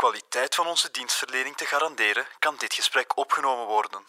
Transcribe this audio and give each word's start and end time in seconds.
kwaliteit 0.00 0.54
van 0.54 0.66
onze 0.66 0.88
dienstverlening 0.92 1.56
te 1.56 1.64
garanderen, 1.64 2.24
kan 2.38 2.54
dit 2.58 2.74
gesprek 2.74 3.18
opgenomen 3.18 3.66
worden. 3.66 4.00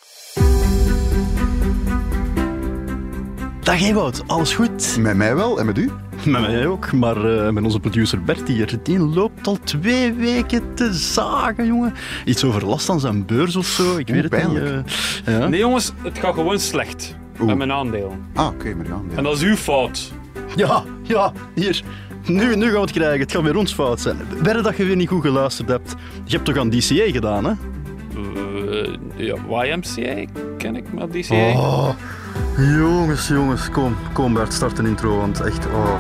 Dag 3.60 3.82
Ewout, 3.82 4.24
alles 4.28 4.54
goed? 4.54 4.98
Met 4.98 5.16
mij 5.16 5.36
wel 5.36 5.60
en 5.60 5.66
met 5.66 5.78
u? 5.78 5.92
Met 6.26 6.42
mij 6.42 6.68
ook, 6.68 6.92
maar 6.92 7.18
uh, 7.18 7.50
met 7.50 7.64
onze 7.64 7.80
producer 7.80 8.24
Bert 8.24 8.48
hier, 8.48 8.80
die 8.84 9.00
loopt 9.00 9.48
al 9.48 9.58
twee 9.64 10.14
weken 10.14 10.76
te 10.76 10.94
zagen, 10.94 11.66
jongen. 11.66 11.94
Iets 12.26 12.44
over 12.44 12.66
last 12.66 12.90
aan 12.90 13.00
zijn 13.00 13.26
beurs 13.26 13.56
of 13.56 13.66
zo, 13.66 13.98
ik 13.98 14.08
weet 14.08 14.24
het 14.24 14.48
niet. 14.48 14.58
Uh, 14.58 14.80
ja. 15.26 15.48
Nee 15.48 15.60
jongens, 15.60 15.92
het 16.04 16.20
gaat 16.20 16.34
gewoon 16.34 16.60
slecht 16.60 17.16
met 17.38 17.58
mijn 17.58 17.72
aandeel. 17.72 18.18
Ah, 18.34 18.48
oké, 18.48 18.74
met 18.74 18.88
uw 18.88 18.94
aandeel. 18.94 19.18
En 19.18 19.24
dat 19.24 19.36
is 19.36 19.42
uw 19.42 19.56
fout. 19.56 20.12
ja, 20.56 20.84
ja, 21.04 21.34
hier. 21.56 21.84
Nu, 22.26 22.56
nu 22.56 22.66
gaan 22.66 22.74
we 22.74 22.80
het 22.80 22.92
krijgen, 22.92 23.20
het 23.20 23.32
gaat 23.32 23.42
weer 23.42 23.58
ons 23.58 23.74
fout 23.74 24.00
zijn. 24.00 24.18
Wedden 24.44 24.64
dat 24.64 24.78
je 24.78 24.84
weer 24.84 24.96
niet 24.96 25.10
goed 25.10 25.22
geluisterd 25.22 25.70
hebt. 25.70 25.96
Je 26.24 26.36
hebt 26.36 26.46
toch 26.46 26.58
aan 26.58 26.70
DCA 26.70 27.12
gedaan, 27.12 27.46
hè? 27.46 27.54
Uh, 28.16 28.96
ja, 29.16 29.64
YMCA 29.64 30.26
ken 30.58 30.76
ik, 30.76 30.94
maar 30.94 31.10
DCA. 31.10 31.36
Oh, 31.36 31.90
jongens, 32.58 33.28
jongens, 33.28 33.70
kom, 33.70 33.96
kom 34.14 34.34
Bert, 34.34 34.54
start 34.54 34.78
een 34.78 34.86
intro, 34.86 35.18
want 35.18 35.42
echt, 35.42 35.66
oh. 35.66 35.96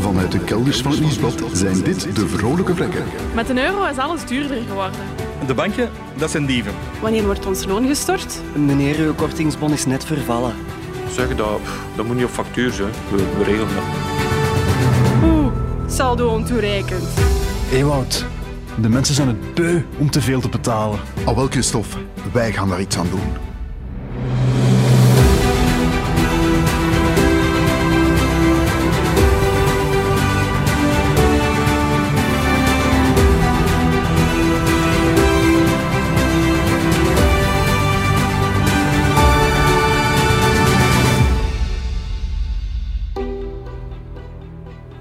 Vanuit 0.00 0.32
de 0.32 0.38
kelders 0.38 0.80
van 0.80 0.90
het 0.90 1.00
nieuwsblad 1.00 1.42
zijn 1.52 1.82
dit 1.82 2.16
de 2.16 2.28
vrolijke 2.28 2.74
vlekken. 2.74 3.04
Met 3.34 3.48
een 3.48 3.58
euro 3.58 3.84
is 3.84 3.98
alles 3.98 4.24
duurder 4.24 4.62
geworden. 4.68 5.00
De 5.46 5.54
banken, 5.54 5.90
dat 6.16 6.30
zijn 6.30 6.46
dieven. 6.46 6.72
Wanneer 7.00 7.24
wordt 7.24 7.46
ons 7.46 7.64
loon 7.64 7.86
gestort? 7.86 8.40
Meneer, 8.54 8.98
uw 8.98 9.14
kortingsbon 9.14 9.72
is 9.72 9.86
net 9.86 10.04
vervallen. 10.04 10.54
Zeg 11.14 11.36
dat, 11.36 11.60
dat 11.96 12.06
moet 12.06 12.16
niet 12.16 12.24
op 12.24 12.30
factuur 12.30 12.72
zijn. 12.72 12.90
We, 13.10 13.16
we 13.16 13.44
regelen 13.44 13.74
dat. 13.74 13.84
Oeh, 15.24 15.52
saldo 15.86 16.28
ontoereikend. 16.28 17.04
Ewout, 17.72 18.24
de 18.80 18.88
mensen 18.88 19.14
zijn 19.14 19.28
het 19.28 19.54
beu 19.54 19.82
om 19.98 20.10
te 20.10 20.20
veel 20.20 20.40
te 20.40 20.48
betalen. 20.48 20.98
Al 21.24 21.34
wel, 21.34 21.46
Christophe, 21.46 21.96
wij 22.32 22.52
gaan 22.52 22.68
daar 22.68 22.80
iets 22.80 22.98
aan 22.98 23.08
doen. 23.10 23.53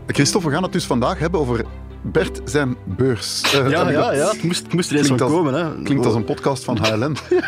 Christophe, 0.08 0.48
we 0.48 0.54
gaan 0.54 0.64
het 0.64 0.72
dus 0.72 0.86
vandaag 0.86 1.20
hebben 1.20 1.40
over 1.40 1.66
Bert 2.06 2.42
zijn 2.46 2.76
beurs. 2.86 3.42
Eh, 3.42 3.52
Ja, 3.52 3.68
ja, 3.68 3.84
dat- 3.84 4.16
ja, 4.16 4.30
het 4.30 4.44
moest, 4.44 4.64
het 4.64 4.73
moest 4.73 4.92
er 4.92 4.98
eens 4.98 5.08
van 5.08 5.20
als- 5.22 5.32
komen, 5.32 5.54
hè. 5.54 5.84
Klinkt 5.84 6.06
als 6.06 6.16
een 6.16 6.23
podcast 6.23 6.64
van 6.64 6.78
HLN. 6.78 7.16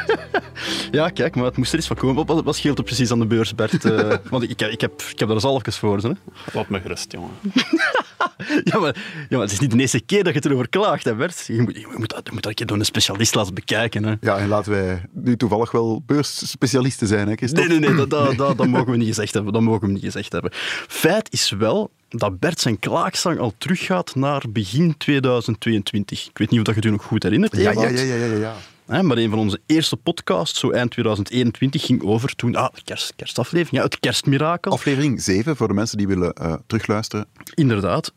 Ja, 0.92 1.10
kijk, 1.10 1.36
maar 1.36 1.46
het 1.46 1.58
moest 1.58 1.72
er 1.72 1.78
eens 1.78 1.88
van 1.88 1.96
komen. 1.96 2.26
Wat, 2.26 2.44
wat 2.44 2.56
scheelt 2.56 2.78
er 2.78 2.84
precies 2.84 3.12
aan 3.12 3.20
de 3.20 3.26
beurs, 3.26 3.56
Bert? 3.56 3.86
Eh, 3.86 4.14
want 4.32 4.44
ik, 4.44 4.62
ik, 4.62 4.82
heb, 4.82 5.02
ik 5.12 5.20
heb 5.20 5.28
daar 5.28 5.40
zalfjes 5.40 5.78
voor, 5.78 5.98
hè. 5.98 6.10
Laat 6.54 6.70
me 6.70 6.82
gerust, 6.82 7.12
jongen. 7.12 7.30
Ja 8.64 8.80
maar, 8.80 8.96
ja, 9.30 9.38
maar 9.38 9.40
het 9.40 9.52
is 9.52 9.60
niet 9.60 9.72
de 9.72 9.78
eerste 9.78 10.00
keer 10.00 10.24
dat 10.24 10.34
je 10.34 10.40
het 10.40 10.46
erover 10.48 10.70
klaagt, 10.70 11.04
hè, 11.06 11.16
Bert. 11.16 11.44
Je 11.48 11.62
moet, 11.62 11.76
je 11.76 11.88
moet, 11.98 12.10
dat, 12.10 12.22
je 12.24 12.32
moet 12.32 12.42
dat 12.42 12.46
een 12.46 12.54
keer 12.54 12.66
door 12.66 12.78
een 12.78 12.86
specialist 12.86 13.36
laten 13.36 13.54
bekijken, 13.54 14.04
hè. 14.04 14.14
Ja, 14.22 14.38
en 14.38 14.48
laten 14.48 14.72
wij 14.72 15.02
nu 15.14 15.38
toevallig 15.38 15.72
wel 15.72 16.04
beursspecialisten 16.06 17.08
zijn, 17.08 17.20
hè, 17.20 17.26
Nee, 17.26 17.36
Christophe? 17.36 17.70
nee, 17.70 17.80
nee, 17.80 17.96
dat, 17.96 18.10
dat, 18.10 18.38
dat, 18.38 18.58
dat 18.58 18.68
mogen 18.68 18.92
we 18.92 18.98
niet 18.98 19.08
gezegd 19.08 19.34
hebben. 19.34 19.54
Dat 19.54 19.62
mogen 19.62 19.88
we 19.88 19.94
niet 19.94 20.04
gezegd 20.04 20.32
hebben. 20.32 20.52
Feit 20.88 21.32
is 21.32 21.50
wel 21.50 21.92
dat 22.10 22.40
Bert 22.40 22.60
zijn 22.60 22.80
klaagzang 22.80 23.40
al 23.40 23.54
teruggaat 23.58 24.16
naar 24.16 24.44
begin 24.50 24.98
2022. 24.98 26.28
Ik 26.28 26.38
weet 26.38 26.50
niet 26.50 26.60
of 26.60 26.66
dat 26.66 26.76
je 26.76 26.82
het 26.82 26.90
je 26.90 26.96
nog 26.96 27.06
goed 27.06 27.24
herinnert, 27.24 27.56
Ja, 27.56 27.72
ja, 27.72 27.88
ja, 27.88 28.02
ja, 28.02 28.16
ja, 28.16 28.56
ja. 28.86 29.02
Maar 29.02 29.18
een 29.18 29.30
van 29.30 29.40
onze 29.40 29.60
eerste 29.66 29.98
podcasts, 29.98 30.60
zo 30.60 30.70
eind 30.70 30.92
2021, 30.92 31.86
ging 31.86 32.04
over 32.04 32.36
toen... 32.36 32.56
Ah, 32.56 32.74
kerst, 32.84 33.14
kerstaflevering, 33.16 33.78
ja, 33.78 33.84
het 33.84 34.00
kerstmirakel. 34.00 34.72
Aflevering 34.72 35.22
7, 35.22 35.56
voor 35.56 35.68
de 35.68 35.74
mensen 35.74 35.98
die 35.98 36.08
willen 36.08 36.34
eh, 36.34 36.54
terugluisteren. 36.68 37.28
Inderdaad. 37.54 38.14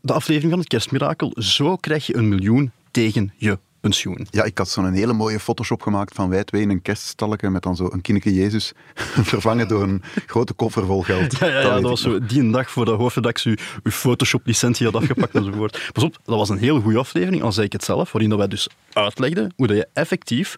De 0.00 0.12
aflevering 0.12 0.50
van 0.50 0.60
het 0.60 0.68
kerstmirakel. 0.68 1.32
Zo 1.38 1.76
krijg 1.76 2.06
je 2.06 2.16
een 2.16 2.28
miljoen 2.28 2.72
tegen 2.90 3.32
je 3.36 3.58
pensioen. 3.86 4.26
Ja, 4.30 4.44
ik 4.44 4.58
had 4.58 4.68
zo'n 4.68 4.92
hele 4.92 5.12
mooie 5.12 5.40
Photoshop 5.40 5.82
gemact 5.82 6.14
van 6.14 6.28
wij 6.28 6.44
twee 6.44 6.62
in 6.62 6.70
een 6.70 6.82
kerststalletje 6.82 7.50
met 7.50 7.62
dan 7.62 7.76
zo 7.76 7.88
een 7.92 8.00
kindje 8.00 8.34
Jezus 8.34 8.72
vervangen 9.32 9.68
door 9.68 9.82
een 9.82 10.02
grote 10.26 10.52
koffer 10.52 10.86
vol 10.86 11.02
geld. 11.02 11.38
Ja, 11.38 11.46
ja, 11.46 11.60
ja 11.60 11.72
weet 11.72 11.82
dat 11.82 11.90
was 11.90 12.00
zo 12.00 12.18
die 12.26 12.40
een 12.40 12.50
dag 12.50 12.70
voordat 12.70 12.98
hoofdredactie 12.98 13.50
uw, 13.50 13.56
uw 13.82 13.90
Photoshop-licentie 13.90 14.86
had 14.86 14.94
afgepakt 14.94 15.34
enzovoort. 15.40 15.90
Pas 15.92 16.04
op, 16.04 16.18
dat 16.24 16.38
was 16.38 16.48
een 16.48 16.58
heel 16.58 16.80
goede 16.80 16.98
aflevering, 16.98 17.42
al 17.42 17.52
zei 17.52 17.66
ik 17.66 17.72
het 17.72 17.84
zelf, 17.84 18.12
waarin 18.12 18.30
dat 18.30 18.38
wij 18.38 18.48
dus 18.48 18.68
uitlegden 18.92 19.52
hoe 19.56 19.66
dat 19.66 19.76
je 19.76 19.88
effectief 19.92 20.56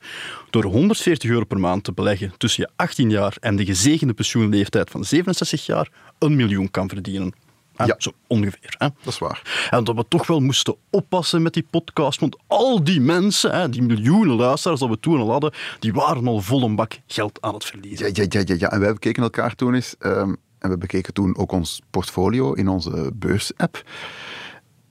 door 0.50 0.64
140 0.64 1.30
euro 1.30 1.44
per 1.44 1.60
maand 1.60 1.84
te 1.84 1.92
beleggen 1.92 2.32
tussen 2.36 2.62
je 2.62 2.70
18 2.76 3.10
jaar 3.10 3.36
en 3.40 3.56
de 3.56 3.64
gezegende 3.64 4.14
pensioenleeftijd 4.14 4.90
van 4.90 5.04
67 5.04 5.66
jaar 5.66 5.88
een 6.18 6.36
miljoen 6.36 6.70
kan 6.70 6.88
verdienen. 6.88 7.32
Hè, 7.78 7.84
Ja. 7.84 7.94
Zo 7.98 8.10
ongeveer. 8.26 8.74
Hè. 8.78 8.88
Dat 9.02 9.12
is 9.12 9.18
waar. 9.18 9.68
En 9.70 9.84
dat 9.84 9.94
we 9.94 10.04
toch 10.08 10.26
wel 10.26 10.40
moesten 10.40 10.76
oppassen 10.90 11.42
met 11.42 11.52
die 11.52 11.66
podcast, 11.70 12.20
want 12.20 12.36
al 12.46 12.84
die 12.84 13.00
mensen, 13.00 13.50
hè, 13.52 13.68
die 13.68 13.82
miljoenen 13.82 14.36
luisteraars 14.36 14.80
dat 14.80 14.88
we 14.88 15.00
toen 15.00 15.18
al 15.20 15.30
hadden, 15.30 15.52
die 15.78 15.92
waren 15.92 16.26
al 16.26 16.40
vol 16.40 16.62
een 16.62 16.74
bak 16.74 16.98
geld 17.06 17.38
aan 17.40 17.54
het 17.54 17.64
verliezen. 17.64 18.06
Ja, 18.06 18.12
ja, 18.14 18.26
ja, 18.28 18.42
ja, 18.46 18.54
ja. 18.58 18.70
En 18.70 18.80
wij 18.80 18.92
bekeken 18.92 19.22
elkaar 19.22 19.54
toen 19.54 19.74
eens. 19.74 19.94
ehm, 19.98 20.34
en 20.58 20.70
we 20.70 20.78
bekeken 20.78 21.12
toen 21.12 21.36
ook 21.36 21.52
ons 21.52 21.80
portfolio 21.90 22.52
in 22.52 22.68
onze 22.68 23.10
beursapp. 23.14 23.82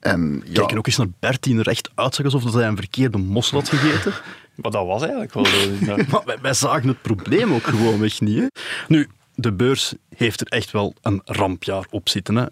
En 0.00 0.42
ja, 0.44 0.52
Kijken 0.52 0.78
ook 0.78 0.86
eens 0.86 0.96
naar 0.96 1.06
Bert, 1.18 1.42
die 1.42 1.58
er 1.58 1.68
echt 1.68 1.90
uitzag 1.94 2.24
alsof 2.24 2.42
dat 2.42 2.52
hij 2.54 2.66
een 2.66 2.76
verkeerde 2.76 3.18
mossel 3.18 3.58
had 3.58 3.68
gegeten. 3.68 4.12
Maar 4.54 4.70
dat 4.70 4.86
was 4.86 5.00
eigenlijk 5.02 5.32
wel 5.34 5.44
zo. 5.46 5.56
Maar 6.10 6.22
wij, 6.24 6.38
wij 6.42 6.54
zagen 6.54 6.88
het 6.88 7.02
probleem 7.02 7.52
ook 7.52 7.62
gewoonweg 7.66 8.20
niet. 8.20 8.38
Hè. 8.38 8.46
Nu, 8.88 9.08
de 9.34 9.52
beurs 9.52 9.94
heeft 10.16 10.40
er 10.40 10.46
echt 10.46 10.70
wel 10.70 10.94
een 11.02 11.20
rampjaar 11.24 11.86
op 11.90 12.08
zitten. 12.08 12.36
Hè. 12.36 12.44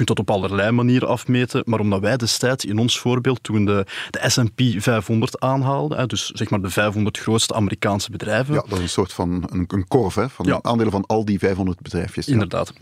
Je 0.00 0.06
kunt 0.06 0.18
dat 0.18 0.28
op 0.28 0.36
allerlei 0.36 0.70
manieren 0.70 1.08
afmeten, 1.08 1.62
maar 1.64 1.80
omdat 1.80 2.00
wij 2.00 2.16
destijds 2.16 2.64
in 2.64 2.78
ons 2.78 2.98
voorbeeld 2.98 3.42
toen 3.42 3.64
de, 3.64 3.86
de 4.10 4.30
S&P 4.30 4.82
500 4.82 5.40
aanhaalden, 5.40 5.98
hè, 5.98 6.06
dus 6.06 6.26
zeg 6.26 6.50
maar 6.50 6.60
de 6.60 6.70
500 6.70 7.18
grootste 7.18 7.54
Amerikaanse 7.54 8.10
bedrijven, 8.10 8.54
ja, 8.54 8.64
dat 8.68 8.78
is 8.78 8.84
een 8.84 8.88
soort 8.88 9.12
van 9.12 9.48
een, 9.50 9.64
een 9.68 9.88
korf 9.88 10.14
hè, 10.14 10.28
van 10.28 10.46
Ja. 10.46 10.58
aandelen 10.62 10.92
van 10.92 11.04
al 11.06 11.24
die 11.24 11.38
500 11.38 11.80
bedrijfjes. 11.80 12.26
Ja. 12.26 12.32
Inderdaad. 12.32 12.72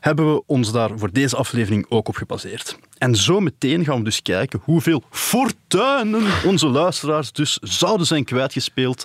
Hebben 0.00 0.34
we 0.34 0.42
ons 0.46 0.72
daar 0.72 0.90
voor 0.98 1.12
deze 1.12 1.36
aflevering 1.36 1.86
ook 1.88 2.08
op 2.08 2.16
gebaseerd. 2.16 2.78
En 2.98 3.14
zo 3.14 3.40
meteen 3.40 3.84
gaan 3.84 3.98
we 3.98 4.04
dus 4.04 4.22
kijken 4.22 4.60
hoeveel 4.64 5.02
fortuinen 5.10 6.22
onze 6.44 6.66
luisteraars 6.66 7.32
dus 7.32 7.58
zouden 7.62 8.06
zijn 8.06 8.24
kwijtgespeeld 8.24 9.04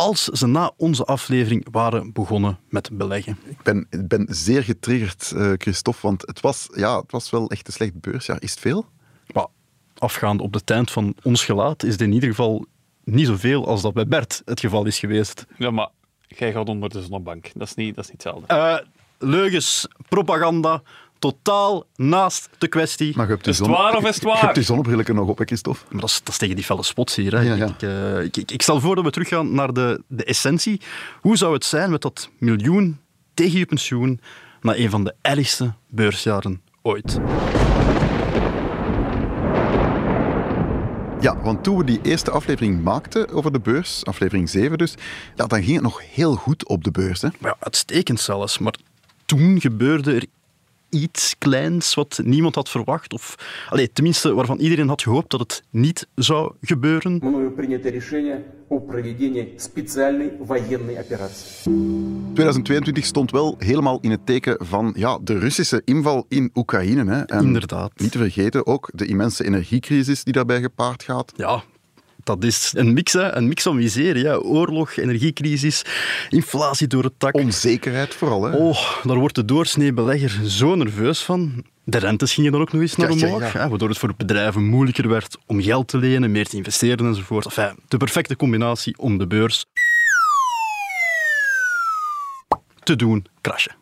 als 0.00 0.24
ze 0.24 0.46
na 0.46 0.72
onze 0.76 1.04
aflevering 1.04 1.66
waren 1.70 2.12
begonnen 2.12 2.58
met 2.68 2.90
beleggen. 2.92 3.38
Ik 3.44 3.62
ben, 3.62 3.86
ik 3.90 4.08
ben 4.08 4.26
zeer 4.30 4.62
getriggerd, 4.62 5.32
eh, 5.36 5.52
Christophe, 5.56 6.00
want 6.02 6.26
het 6.26 6.40
was, 6.40 6.68
ja, 6.74 7.00
het 7.00 7.12
was 7.12 7.30
wel 7.30 7.50
echt 7.50 7.66
een 7.66 7.72
slecht 7.72 8.00
beursjaar. 8.00 8.42
Is 8.42 8.50
het 8.50 8.60
veel? 8.60 8.86
Maar 9.32 9.46
afgaande 9.98 10.42
op 10.42 10.52
de 10.52 10.64
tijd 10.64 10.90
van 10.90 11.14
ons 11.22 11.44
gelaat 11.44 11.82
is 11.82 11.92
het 11.92 12.00
in 12.00 12.12
ieder 12.12 12.28
geval 12.28 12.66
niet 13.04 13.26
zoveel 13.26 13.66
als 13.66 13.82
dat 13.82 13.94
bij 13.94 14.06
Bert 14.06 14.42
het 14.44 14.60
geval 14.60 14.86
is 14.86 14.98
geweest. 14.98 15.46
Ja, 15.56 15.70
maar 15.70 15.88
jij 16.26 16.52
gaat 16.52 16.68
onder 16.68 16.88
de 16.88 17.02
zonnebank. 17.02 17.50
Dat 17.54 17.66
is 17.68 17.74
niet, 17.74 17.94
dat 17.94 18.04
is 18.04 18.10
niet 18.10 18.22
hetzelfde. 18.22 18.54
Eh, 18.54 18.78
leugens, 19.18 19.88
propaganda, 20.08 20.82
totaal 21.20 21.84
naast 21.96 22.48
de 22.58 22.68
kwestie. 22.68 23.16
Maar 23.16 23.26
je 23.26 23.32
hebt 23.32 23.44
de 23.44 23.50
Is 23.50 23.58
het 23.58 23.66
waar 23.68 23.96
of 23.96 24.04
is 24.04 24.14
het 24.14 24.22
Je 24.22 24.28
hebt 24.30 24.42
waar? 24.42 24.54
je 24.54 24.62
zonnebrillen 24.62 25.14
nog 25.14 25.28
op, 25.28 25.38
hè, 25.38 25.44
Christophe? 25.44 25.80
Maar 25.90 26.00
dat 26.00 26.10
is, 26.10 26.18
dat 26.18 26.28
is 26.28 26.38
tegen 26.38 26.56
die 26.56 26.64
felle 26.64 26.82
spots 26.82 27.14
hier. 27.16 27.32
Hè. 27.32 27.40
Ja, 27.40 27.54
ja. 27.54 27.66
Ik, 27.66 27.82
eh, 27.82 28.22
ik, 28.22 28.36
ik, 28.36 28.50
ik 28.50 28.62
stel 28.62 28.80
voor 28.80 28.94
dat 28.94 29.04
we 29.04 29.10
teruggaan 29.10 29.54
naar 29.54 29.72
de, 29.72 30.02
de 30.06 30.24
essentie. 30.24 30.80
Hoe 31.20 31.36
zou 31.36 31.54
het 31.54 31.64
zijn 31.64 31.90
met 31.90 32.02
dat 32.02 32.30
miljoen 32.38 33.00
tegen 33.34 33.58
je 33.58 33.66
pensioen 33.66 34.20
na 34.60 34.76
een 34.76 34.90
van 34.90 35.04
de 35.04 35.14
ergste 35.20 35.72
beursjaren 35.88 36.62
ooit? 36.82 37.18
Ja, 41.20 41.40
want 41.42 41.64
toen 41.64 41.76
we 41.76 41.84
die 41.84 42.00
eerste 42.02 42.30
aflevering 42.30 42.82
maakten 42.82 43.28
over 43.28 43.52
de 43.52 43.60
beurs, 43.60 44.04
aflevering 44.04 44.48
7 44.50 44.78
dus, 44.78 44.94
ja, 45.36 45.46
dan 45.46 45.62
ging 45.62 45.74
het 45.74 45.82
nog 45.82 46.02
heel 46.12 46.34
goed 46.34 46.68
op 46.68 46.84
de 46.84 46.90
beurs. 46.90 47.22
Hè? 47.22 47.28
Ja, 47.40 47.56
uitstekend 47.58 48.20
zelfs. 48.20 48.58
Maar 48.58 48.74
toen 49.24 49.60
gebeurde 49.60 50.14
er 50.14 50.24
iets 50.89 51.35
kleins 51.37 51.93
wat 51.93 52.19
niemand 52.23 52.55
had 52.55 52.69
verwacht. 52.69 53.13
Of 53.13 53.35
allee, 53.69 53.91
tenminste 53.91 54.33
waarvan 54.33 54.57
iedereen 54.57 54.87
had 54.87 55.01
gehoopt 55.01 55.31
dat 55.31 55.39
het 55.39 55.63
niet 55.69 56.07
zou 56.15 56.53
gebeuren. 56.61 57.19
мною 57.21 57.51
принято 57.51 57.89
решение 57.89 58.43
о 58.67 58.79
проведении 58.79 59.53
специальной 59.57 60.31
военной 60.39 60.95
операции. 60.99 61.63
2022 62.33 63.05
stond 63.05 63.31
wel 63.31 63.55
helemaal 63.59 63.97
in 64.01 64.11
het 64.11 64.25
teken 64.25 64.57
van 64.59 64.93
ja, 64.97 65.19
de 65.21 65.39
Russische 65.39 65.81
inval 65.85 66.25
in 66.27 66.51
Oekraïne. 66.55 67.11
Hè? 67.11 67.21
En 67.21 67.43
Inderdaad. 67.43 67.91
Niet 67.95 68.11
te 68.11 68.17
vergeten 68.17 68.65
ook 68.65 68.89
de 68.93 69.05
immense 69.05 69.45
energiecrisis 69.45 70.23
die 70.23 70.33
daarbij 70.33 70.61
gepaard 70.61 71.03
gaat. 71.03 71.31
Ja, 71.35 71.63
dat 72.34 72.44
is 72.44 72.72
een 72.76 72.92
mix, 72.92 73.12
hè? 73.12 73.34
een 73.34 73.48
mix 73.48 73.62
van 73.62 73.76
miserie. 73.76 74.24
Hè? 74.24 74.38
Oorlog, 74.38 74.96
energiecrisis, 74.96 75.84
inflatie 76.28 76.86
door 76.86 77.04
het 77.04 77.12
tak. 77.18 77.34
Onzekerheid 77.34 78.14
vooral, 78.14 78.42
hè? 78.42 78.56
Oh, 78.56 79.04
daar 79.04 79.18
wordt 79.18 79.34
de 79.34 79.44
doorsnee 79.44 79.92
belegger 79.92 80.50
zo 80.50 80.74
nerveus 80.74 81.22
van. 81.22 81.64
De 81.84 81.98
rentes 81.98 82.34
gingen 82.34 82.52
dan 82.52 82.60
ook 82.60 82.72
nog 82.72 82.82
eens 82.82 82.96
naar 82.96 83.12
ja, 83.12 83.26
omhoog, 83.26 83.52
ja. 83.52 83.60
hè, 83.60 83.68
waardoor 83.68 83.88
het 83.88 83.98
voor 83.98 84.14
bedrijven 84.16 84.64
moeilijker 84.64 85.08
werd 85.08 85.38
om 85.46 85.62
geld 85.62 85.88
te 85.88 85.98
lenen, 85.98 86.30
meer 86.30 86.46
te 86.48 86.56
investeren 86.56 87.06
enzovoort. 87.06 87.44
Enfin, 87.44 87.78
de 87.88 87.96
perfecte 87.96 88.36
combinatie 88.36 88.98
om 88.98 89.18
de 89.18 89.26
beurs 89.26 89.64
te 92.82 92.96
doen 92.96 93.26
crashen. 93.40 93.74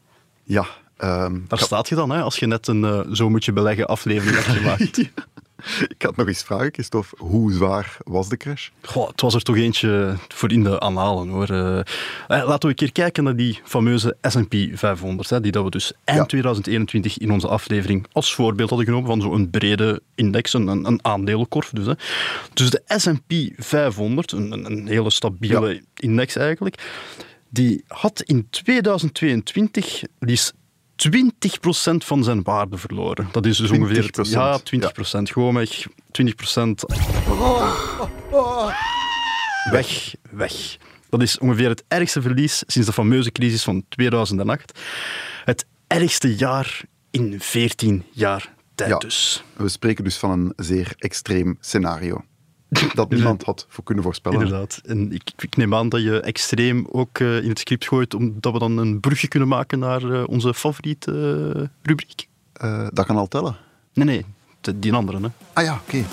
Ja. 0.45 0.67
ehm, 0.97 1.39
Daar 1.49 1.59
staat 1.59 1.89
je 1.89 1.95
dan, 1.95 2.11
hè, 2.11 2.21
als 2.23 2.39
je 2.39 2.47
net 2.47 2.67
een 2.67 2.85
eh, 2.85 3.01
Zo 3.13 3.31
moet 3.31 3.45
je 3.45 3.53
beleggen 3.53 3.87
aflevering 3.87 4.45
hebt 4.45 4.57
gemaakt. 4.59 5.01
ik 5.97 6.03
had 6.03 6.17
nog 6.17 6.27
eens 6.27 6.43
vragen, 6.43 6.73
Christophe. 6.73 7.17
Hoe 7.25 7.53
zwaar 7.53 7.97
was 8.05 8.29
de 8.29 8.37
crash? 8.37 8.69
Goh, 8.83 9.09
het 9.09 9.21
was 9.21 9.35
er 9.35 9.43
toch 9.43 9.57
eentje 9.57 10.17
voor 10.29 10.53
in 10.53 10.63
de 10.63 10.81
analen, 10.81 11.29
hoor. 11.29 11.49
Eh, 11.51 11.79
eh, 11.79 11.85
laten 12.27 12.59
we 12.61 12.69
een 12.69 12.75
keer 12.75 12.93
kijken 12.93 13.25
naar 13.25 13.37
die 13.37 13.61
fameuze 13.65 14.17
S&P 14.23 14.55
500, 14.73 15.31
hè, 15.31 15.41
die 15.41 15.53
dat 15.53 15.65
we 15.65 15.71
dus 15.71 15.93
eind 16.05 16.21
Ja. 16.21 16.27
2021 16.27 17.19
in 17.19 17.33
onze 17.33 17.49
aflevering 17.49 18.07
als 18.13 18.35
voorbeeld 18.35 18.69
hadden 18.69 18.87
genomen 18.87 19.09
van 19.09 19.21
zo'n 19.21 19.51
brede 19.51 20.03
index, 20.15 20.53
een, 20.53 20.67
een, 20.69 21.05
aandelenkorf. 21.05 21.71
Dus, 21.71 21.87
hè. 21.87 21.93
dus 22.55 22.71
de 22.71 22.83
S&P 22.87 23.33
500, 23.63 24.33
een, 24.33 24.53
een- 24.53 24.65
een 24.73 24.87
hele 24.87 25.11
stabiele 25.11 25.83
index 25.97 26.37
eigenlijk, 26.37 26.83
die 27.51 27.85
had 27.87 28.23
in 28.23 28.47
2022 28.51 30.03
liefst 30.19 30.55
20% 30.99 31.11
van 32.05 32.25
zijn 32.25 32.43
waarde 32.43 32.77
verloren. 32.77 33.29
Dat 33.33 33.47
is 33.47 33.57
dus 33.57 33.71
ongeveer... 33.71 34.03
20%, 34.27 34.31
Ja, 34.31 34.59
20%. 34.59 34.63
Gewoon 35.23 35.55
weg. 35.55 35.87
20%. 35.87 35.91
Weg, 39.71 40.15
weg. 40.31 40.77
Dat 41.11 41.23
is 41.23 41.39
ongeveer 41.39 41.69
het 41.69 41.85
ergste 41.89 42.23
verlies 42.23 42.63
sinds 42.67 42.89
de 42.89 42.95
fameuze 42.95 43.33
crisis 43.33 43.63
van 43.63 43.85
2008. 43.89 44.81
Het 45.45 45.67
ergste 45.87 46.37
jaar 46.37 46.81
in 47.11 47.41
14 47.41 48.05
jaar 48.11 48.53
tijd 48.75 48.91
Ja. 48.91 48.97
dus. 48.99 49.43
We 49.57 49.69
spreken 49.69 50.05
dus 50.05 50.17
van 50.17 50.31
een 50.31 50.53
zeer 50.57 50.95
extreem 50.99 51.57
scenario. 51.61 52.25
Dat 52.95 53.11
niemand 53.11 53.43
had 53.43 53.67
voor 53.69 53.85
kunnen 53.85 54.05
voorspellen. 54.05 54.41
Inderdaad. 54.41 54.81
En 54.85 55.13
ik, 55.13 55.33
ik 55.39 55.57
neem 55.57 55.75
aan 55.75 55.89
dat 55.89 56.03
je 56.03 56.21
extreem 56.21 56.87
ook 56.91 57.19
eh, 57.19 57.43
in 57.43 57.49
het 57.49 57.59
script 57.59 57.87
gooit, 57.89 58.15
omdat 58.15 58.53
we 58.53 58.59
dan 58.59 58.77
een 58.79 59.01
brugje 59.01 59.29
kunnen 59.29 59.49
maken 59.49 59.79
naar 59.79 60.13
eh, 60.13 60.29
onze 60.29 60.55
favoriete 60.55 61.13
eh, 61.57 61.63
rubriek. 61.83 62.27
Dat 62.93 63.07
kan 63.07 63.17
al 63.17 63.29
tellen. 63.29 63.57
Nee, 63.95 64.05
nee, 64.07 64.25
de- 64.61 64.79
die 64.79 64.93
andere. 64.93 65.21
Hè. 65.21 65.29
Ah 65.53 65.65
ja, 65.65 65.81
oké. 65.87 66.05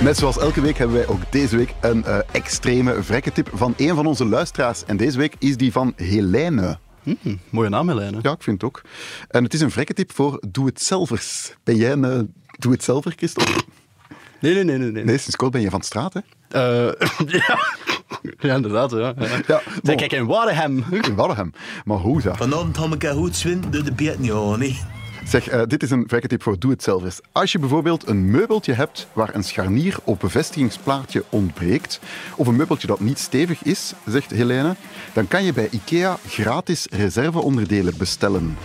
Net 0.00 0.16
zoals 0.16 0.38
elke 0.38 0.60
week 0.60 0.78
hebben 0.78 0.96
wij 0.96 1.06
ook 1.06 1.20
deze 1.30 1.56
week 1.56 1.74
een 1.80 2.04
extreme 2.32 3.02
vrekketip 3.02 3.50
van 3.52 3.74
een 3.76 3.94
van 3.94 4.06
onze 4.06 4.24
luisteraars. 4.24 4.84
En 4.84 4.96
deze 4.96 5.18
week 5.18 5.34
is 5.38 5.56
die 5.56 5.72
van 5.72 5.92
Helene. 5.96 6.78
Hm, 7.04 7.36
mooie 7.50 7.68
naam, 7.68 7.88
Helene. 7.88 8.18
Ja, 8.22 8.32
ik 8.32 8.42
vind 8.42 8.62
het 8.62 8.70
ook. 8.70 8.82
En 9.28 9.44
het 9.44 9.54
is 9.54 9.60
een 9.60 9.70
vrekketip 9.70 10.12
voor 10.12 10.42
doe-het-zelvers. 10.48 11.54
Ben 11.64 11.76
jij 11.76 11.92
een 11.92 12.04
eh, 12.04 12.20
doe-het-zelver, 12.58 13.12
Christophe? 13.16 13.52
Nee, 14.40 14.54
nee, 14.54 14.64
nee. 14.64 14.78
nee, 14.78 14.90
nee. 14.90 15.04
Nee, 15.04 15.18
sinds 15.18 15.36
kort 15.36 15.52
ben 15.52 15.60
je 15.60 15.70
van 15.70 15.80
de 15.80 15.86
straat, 15.86 16.14
hè? 16.14 16.20
Eh, 16.48 17.08
ja. 17.40 17.58
ja, 18.38 18.54
inderdaad. 18.54 18.90
Ja. 18.90 19.14
Ja. 19.18 19.40
Ja, 19.46 19.62
bon. 19.82 19.96
kijk, 19.96 20.12
in 20.12 20.26
Waregem. 20.26 20.84
In 20.90 21.14
Waddenham. 21.14 21.52
Maar 21.84 21.98
hoe 21.98 22.22
dat? 22.22 22.36
Vanavond 22.36 22.76
had 22.76 22.94
ik 22.94 23.02
een 23.02 23.14
goed 23.14 23.36
zwin 23.36 23.64
door 23.70 23.84
de 23.84 23.92
beet 23.92 24.18
niet. 24.18 24.84
Zeg, 25.24 25.48
eh, 25.48 25.62
dit 25.66 25.82
is 25.82 25.90
een 25.90 26.04
vrekketip 26.06 26.42
voor 26.42 26.58
doe-het-zelvers. 26.58 27.20
Als 27.32 27.52
je 27.52 27.58
bijvoorbeeld 27.58 28.08
een 28.08 28.30
meubeltje 28.30 28.72
hebt 28.72 29.06
waar 29.12 29.34
een 29.34 29.44
scharnier 29.44 29.96
of 30.04 30.18
bevestigingsplaatje 30.18 31.24
ontbreekt, 31.28 32.00
of 32.36 32.46
een 32.46 32.56
meubeltje 32.56 32.86
dat 32.86 33.00
niet 33.00 33.18
stevig 33.18 33.62
is, 33.62 33.92
zegt 34.06 34.30
Helene, 34.30 34.74
dan 35.12 35.28
kan 35.28 35.44
je 35.44 35.52
bij 35.52 35.68
IKEA 35.70 36.18
gratis 36.26 36.86
reserveonderdelen 36.90 37.96
bestellen. 37.98 38.56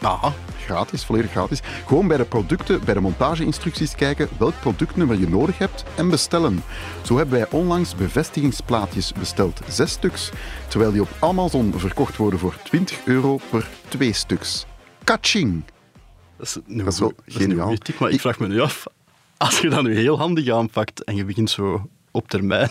Aha. 0.00 0.32
Gratis, 0.64 1.04
volledig 1.04 1.30
gratis. 1.30 1.60
Gewoon 1.86 2.08
bij 2.08 2.16
de 2.16 2.24
producten, 2.24 2.84
bij 2.84 2.94
de 2.94 3.00
montageinstructies 3.00 3.94
kijken 3.94 4.28
welk 4.38 4.60
productnummer 4.60 5.18
je 5.18 5.28
nodig 5.28 5.58
hebt 5.58 5.84
en 5.96 6.08
bestellen. 6.08 6.62
Zo 7.02 7.16
hebben 7.16 7.38
wij 7.38 7.50
onlangs 7.50 7.94
bevestigingsplaatjes 7.94 9.12
besteld, 9.12 9.60
zes 9.68 9.90
stuks, 9.90 10.30
terwijl 10.68 10.92
die 10.92 11.00
op 11.00 11.16
Amazon 11.20 11.72
verkocht 11.76 12.16
worden 12.16 12.38
voor 12.38 12.56
20 12.64 12.98
euro 13.04 13.38
per 13.50 13.68
twee 13.88 14.12
stuks. 14.12 14.66
Kaching! 15.04 15.62
Dat 16.36 16.46
is, 16.46 16.58
Dat 16.66 16.92
is 16.92 16.98
wel 16.98 17.12
dat 17.26 17.34
geniaal. 17.36 17.74
maar 17.98 18.10
ik 18.10 18.20
vraag 18.20 18.38
me 18.38 18.46
nu 18.48 18.60
af, 18.60 18.86
als 19.36 19.58
je 19.60 19.68
dat 19.68 19.82
nu 19.82 19.94
heel 19.96 20.18
handig 20.18 20.48
aanpakt 20.50 21.04
en 21.04 21.16
je 21.16 21.24
begint 21.24 21.50
zo 21.50 21.88
op 22.10 22.28
termijn 22.28 22.70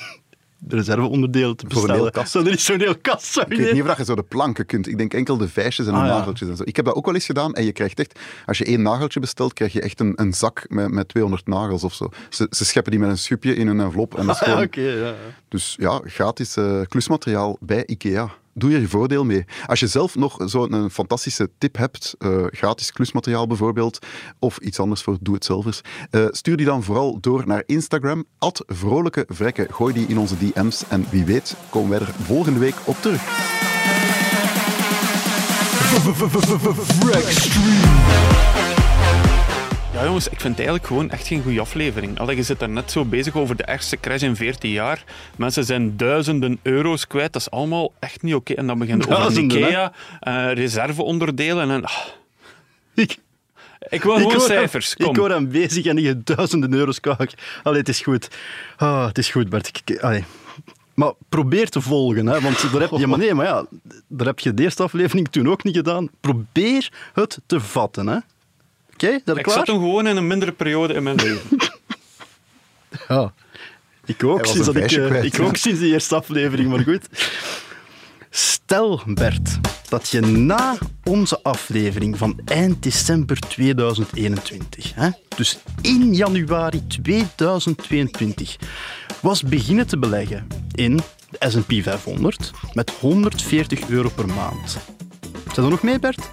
de 0.57 0.75
reserveonderdelen 0.75 1.55
te 1.55 1.65
bestellen, 1.67 2.13
dan 2.31 2.47
is 2.47 2.65
zo'n 2.65 2.79
heel 2.79 2.97
kast. 2.97 3.25
zo 3.25 3.39
Ik 3.41 3.47
weet 3.57 3.71
niet 3.73 3.81
of 3.81 3.87
dat 3.87 3.97
je 3.97 4.05
zo 4.05 4.15
de 4.15 4.23
planken 4.23 4.65
kunt. 4.65 4.87
Ik 4.87 4.97
denk 4.97 5.13
enkel 5.13 5.37
de 5.37 5.47
vijsjes 5.47 5.85
en 5.87 5.93
de 5.93 5.99
Ah, 5.99 6.05
ja. 6.07 6.17
nageltjes 6.17 6.49
en 6.49 6.55
zo. 6.57 6.63
Ik 6.65 6.75
heb 6.75 6.85
dat 6.85 6.93
ook 6.95 7.05
wel 7.05 7.13
eens 7.13 7.25
gedaan 7.25 7.53
en 7.53 7.65
je 7.65 7.71
krijgt 7.71 7.99
echt, 7.99 8.19
als 8.45 8.57
je 8.57 8.65
één 8.65 8.81
nageltje 8.81 9.19
bestelt, 9.19 9.53
krijg 9.53 9.73
je 9.73 9.81
echt 9.81 9.99
een, 9.99 10.13
een 10.15 10.33
zak 10.33 10.65
met, 10.67 10.91
met 10.91 11.07
200 11.07 11.47
nagels 11.47 11.83
of 11.83 11.93
zo. 11.93 12.09
Ze, 12.29 12.47
ze 12.49 12.65
scheppen 12.65 12.91
die 12.91 12.99
met 13.01 13.09
een 13.09 13.17
schupje 13.17 13.55
in 13.55 13.67
een 13.67 13.79
envelop 13.79 14.17
en 14.17 14.25
dat 14.25 14.35
is 14.35 14.41
Ah, 14.41 14.47
gewoon... 14.49 14.63
oké, 14.63 14.81
ja, 14.81 15.05
ja. 15.07 15.13
Dus 15.47 15.75
ja, 15.79 16.01
gratis 16.05 16.55
eh, 16.57 16.81
klusmateriaal 16.87 17.57
bij 17.59 17.85
IKEA. 17.85 18.29
Doe 18.57 18.71
je 18.71 18.79
je 18.79 18.87
voordeel 18.87 19.25
mee. 19.25 19.45
Als 19.65 19.79
je 19.79 19.87
zelf 19.87 20.15
nog 20.15 20.37
zo'n 20.45 20.73
een 20.73 20.91
fantastische 20.91 21.49
tip 21.57 21.77
hebt, 21.77 22.15
eh, 22.17 22.43
gratis 22.49 22.91
klusmateriaal 22.91 23.47
bijvoorbeeld, 23.47 23.99
of 24.39 24.57
iets 24.57 24.79
anders 24.79 25.01
voor 25.01 25.17
doe-het-zelvers, 25.21 25.81
eh, 26.09 26.25
stuur 26.29 26.57
die 26.57 26.65
dan 26.65 26.83
vooral 26.83 27.17
door 27.19 27.47
naar 27.47 27.63
Instagram, 27.65 28.25
at 28.37 28.63
vrolijke 28.67 29.25
vrekken. 29.27 29.73
Gooi 29.73 29.93
die 29.93 30.07
in 30.07 30.17
onze 30.17 30.37
DM's 30.37 30.83
en 30.87 31.05
wie 31.09 31.25
weet 31.25 31.55
komen 31.69 31.89
wij 31.89 31.99
er 31.99 32.13
volgende 32.13 32.59
week 32.59 32.75
op 32.85 32.95
terug. 33.01 33.21
Ja, 39.95 40.05
jongens, 40.05 40.25
ik 40.25 40.39
vind 40.39 40.43
het 40.57 40.57
eigenlijk 40.67 40.87
gewoon 40.87 41.09
echt 41.09 41.27
geen 41.27 41.41
goede 41.43 41.59
aflevering. 41.59 42.19
Allee, 42.19 42.35
je 42.35 42.43
zit 42.43 42.59
daar 42.59 42.69
net 42.69 42.91
zo 42.91 43.05
bezig 43.05 43.35
over 43.35 43.55
de 43.55 43.63
ergste 43.63 43.97
crash 43.99 44.21
in 44.21 44.35
14 44.35 44.71
jaar. 44.71 45.03
Mensen 45.37 45.63
zijn 45.65 45.97
duizenden 45.97 46.59
euro's 46.61 47.07
kwijt. 47.07 47.33
Dat 47.33 47.41
is 47.41 47.51
allemaal 47.51 47.93
echt 47.99 48.21
niet 48.21 48.33
oké. 48.35 48.53
En 48.53 48.67
dan 48.67 48.79
beginnen 48.79 49.07
over 49.07 49.19
Duizenden, 49.19 49.61
hè? 49.61 49.67
IKEA, 49.67 49.91
eh, 50.19 50.53
reserveonderdelen 50.53 51.69
en... 51.71 51.83
ah, 51.83 51.97
Ik, 52.93 53.17
ik 53.89 54.03
wil 54.03 54.13
ik 54.15 54.19
gewoon 54.21 54.31
hoor 54.31 54.41
cijfers. 54.41 54.95
Kom. 54.95 55.09
Ik 55.09 55.15
hoor 55.15 55.29
hem 55.29 55.49
bezig 55.49 55.85
en 55.85 55.95
die 55.95 56.23
duizenden 56.23 56.73
euro's 56.73 56.99
kwijt. 56.99 57.33
Allee, 57.63 57.79
het 57.79 57.89
is 57.89 58.01
goed. 58.01 58.27
Ah, 58.77 59.05
het 59.07 59.17
is 59.17 59.29
goed, 59.29 59.49
Bert. 59.49 59.67
Ik- 59.67 59.81
ik- 59.89 59.99
allee. 60.01 60.23
Maar 60.93 61.11
probeer 61.29 61.69
te 61.69 61.81
volgen, 61.81 62.25
hè, 62.27 62.41
want 62.41 62.71
daar 62.71 62.81
heb 62.81 62.89
je, 62.91 63.07
maar 63.07 63.17
nee, 63.19 63.33
maar 63.33 63.45
ja, 63.45 63.65
daar 64.07 64.27
heb 64.27 64.39
je 64.39 64.53
de 64.53 64.63
eerste 64.63 64.83
aflevering 64.83 65.27
toen 65.27 65.49
ook 65.49 65.63
niet 65.63 65.75
gedaan. 65.75 66.09
Probeer 66.21 66.89
het 67.13 67.39
te 67.45 67.59
vatten, 67.59 68.07
hè. 68.07 68.17
Oké, 68.95 69.05
okay, 69.05 69.21
dat 69.25 69.37
Ik 69.37 69.43
klaar? 69.43 69.55
zat 69.57 69.67
hem 69.67 69.75
gewoon 69.75 70.07
in 70.07 70.17
een 70.17 70.27
mindere 70.27 70.51
periode 70.51 70.93
in 70.93 71.03
mijn 71.03 71.15
leven. 71.15 71.57
Ja. 73.07 73.33
Ik 74.05 74.23
ook, 74.23 74.45
sinds 74.45 74.65
dat 74.65 74.75
ik, 74.75 74.91
eh, 74.91 75.05
kwijt. 75.05 75.23
ik 75.33 75.39
ook 75.39 75.55
sinds 75.55 75.79
de 75.79 75.87
eerste 75.87 76.15
aflevering, 76.15 76.69
maar 76.69 76.79
goed. 76.79 77.07
Stel, 78.29 79.01
Bert, 79.05 79.59
dat 79.89 80.09
je 80.09 80.19
na 80.21 80.77
onze 81.03 81.39
aflevering 81.43 82.17
van 82.17 82.39
eind 82.45 82.83
december 82.83 83.39
2021, 83.39 84.91
hè, 84.95 85.09
dus 85.35 85.57
in 85.81 86.13
januari 86.13 86.87
2022, 86.87 88.55
was 89.21 89.43
beginnen 89.43 89.87
te 89.87 89.97
beleggen 89.97 90.47
in 90.71 90.95
de 91.29 91.49
S&P 91.49 91.83
500 91.83 92.51
met 92.73 92.91
140 92.99 93.89
euro 93.89 94.09
per 94.09 94.27
maand. 94.27 94.77
Zijn 95.53 95.65
er 95.65 95.71
nog 95.71 95.83
mee, 95.83 95.99
Bert? 95.99 96.29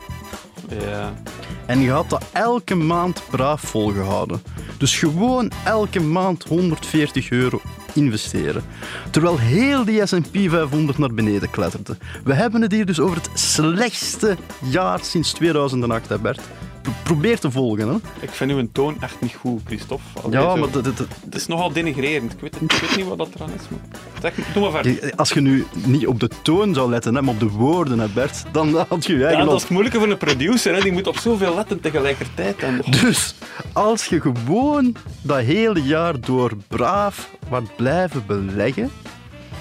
Ja. 0.81 1.23
En 1.67 1.81
je 1.81 1.91
had 1.91 2.11
dat 2.11 2.25
elke 2.33 2.75
maand 2.75 3.23
braaf 3.31 3.61
volgehouden. 3.61 4.43
Dus 4.79 4.99
gewoon 4.99 5.51
elke 5.65 6.01
maand 6.01 6.45
140 6.45 7.31
euro 7.31 7.61
investeren. 7.95 8.63
Terwijl 9.11 9.39
heel 9.39 9.85
die 9.85 10.07
S&P 10.07 10.37
500 10.51 10.99
naar 10.99 11.15
beneden 11.15 11.51
kletterde. 11.51 11.97
We 12.25 12.35
hebben 12.35 12.63
het 12.63 12.73
hier 12.73 12.87
dus 12.87 13.01
over 13.01 13.17
het 13.17 13.31
slechtste 13.35 14.37
jaar 14.59 15.05
sinds 15.05 15.33
2008, 15.33 16.09
hè 16.09 16.19
Bert. 16.19 16.41
Pro- 16.83 16.93
Probeer 17.03 17.39
te 17.39 17.51
volgen, 17.51 17.89
hè. 17.89 17.95
Ik 18.21 18.31
vind 18.31 18.51
uw 18.51 18.69
toon 18.73 18.97
echt 19.01 19.21
niet 19.21 19.35
goed, 19.35 19.61
Christophe. 19.67 20.21
Allee, 20.23 20.41
Ja, 20.41 20.51
zo. 20.51 20.57
maar 20.57 20.71
dat, 20.71 20.85
dat- 20.85 20.97
dat- 20.97 21.07
Het 21.25 21.35
is 21.35 21.47
nogal 21.47 21.73
denigrerend. 21.73 22.33
Ik 22.33 22.41
weet, 22.41 22.57
ik 22.61 22.73
weet 22.73 22.97
niet 22.97 23.07
wat 23.07 23.19
dat 23.19 23.29
eraan 23.35 23.49
is. 23.49 23.63
Maar... 23.69 23.81
Zeg, 24.23 24.35
doe 24.53 24.63
maar 24.71 24.83
verder. 24.83 25.13
als 25.17 25.31
je 25.33 25.41
nu 25.41 25.67
niet 25.85 26.07
op 26.07 26.21
de 26.21 26.31
toon 26.43 26.75
zou 26.75 26.91
letten, 26.91 27.15
hè, 27.15 27.23
maar 27.23 27.35
op 27.35 27.41
de 27.41 27.49
woorden, 27.49 27.99
hè 27.99 28.09
Bert, 28.09 28.45
dan 28.53 28.75
had 28.89 29.07
je 29.07 29.13
je 29.13 29.19
Ja, 29.19 29.27
eigen 29.27 29.45
dat 29.45 29.55
is 29.55 29.61
het 29.63 29.71
moeilijke 29.71 29.99
voor 29.99 30.09
een 30.11 30.17
producer. 30.19 30.75
Hè. 30.75 30.81
Die 30.81 30.93
moet 30.93 31.07
op 31.07 31.17
zoveel 31.19 31.55
letten 31.55 31.81
tegelijkertijd. 31.81 32.59
En... 32.63 32.81
Dus 33.03 33.35
als 33.73 34.05
je 34.07 34.21
gewoon 34.21 34.95
dat 35.23 35.39
hele 35.41 35.83
jaar 35.83 36.21
door 36.21 36.53
braaf 36.69 37.31
wat 37.49 37.77
blijven 37.77 38.25
beleggen, 38.27 38.91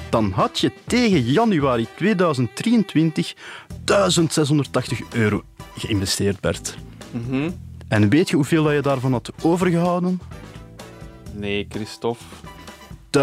dan 0.10 0.32
had 0.36 0.60
je 0.60 0.72
tegen 0.88 1.22
januari 1.22 1.88
2023 1.96 3.34
1680 3.84 5.00
euro 5.14 5.44
geïnvesteerd, 5.78 6.40
Bert. 6.40 6.76
En 7.88 8.10
weet 8.10 8.30
je 8.30 8.36
hoeveel 8.36 8.64
dat 8.64 8.74
je 8.74 8.82
daarvan 8.82 9.12
had 9.12 9.32
overgehouden? 9.42 10.22
Nee, 11.34 11.66
Christophe. 11.70 12.24
1651,39 13.18 13.22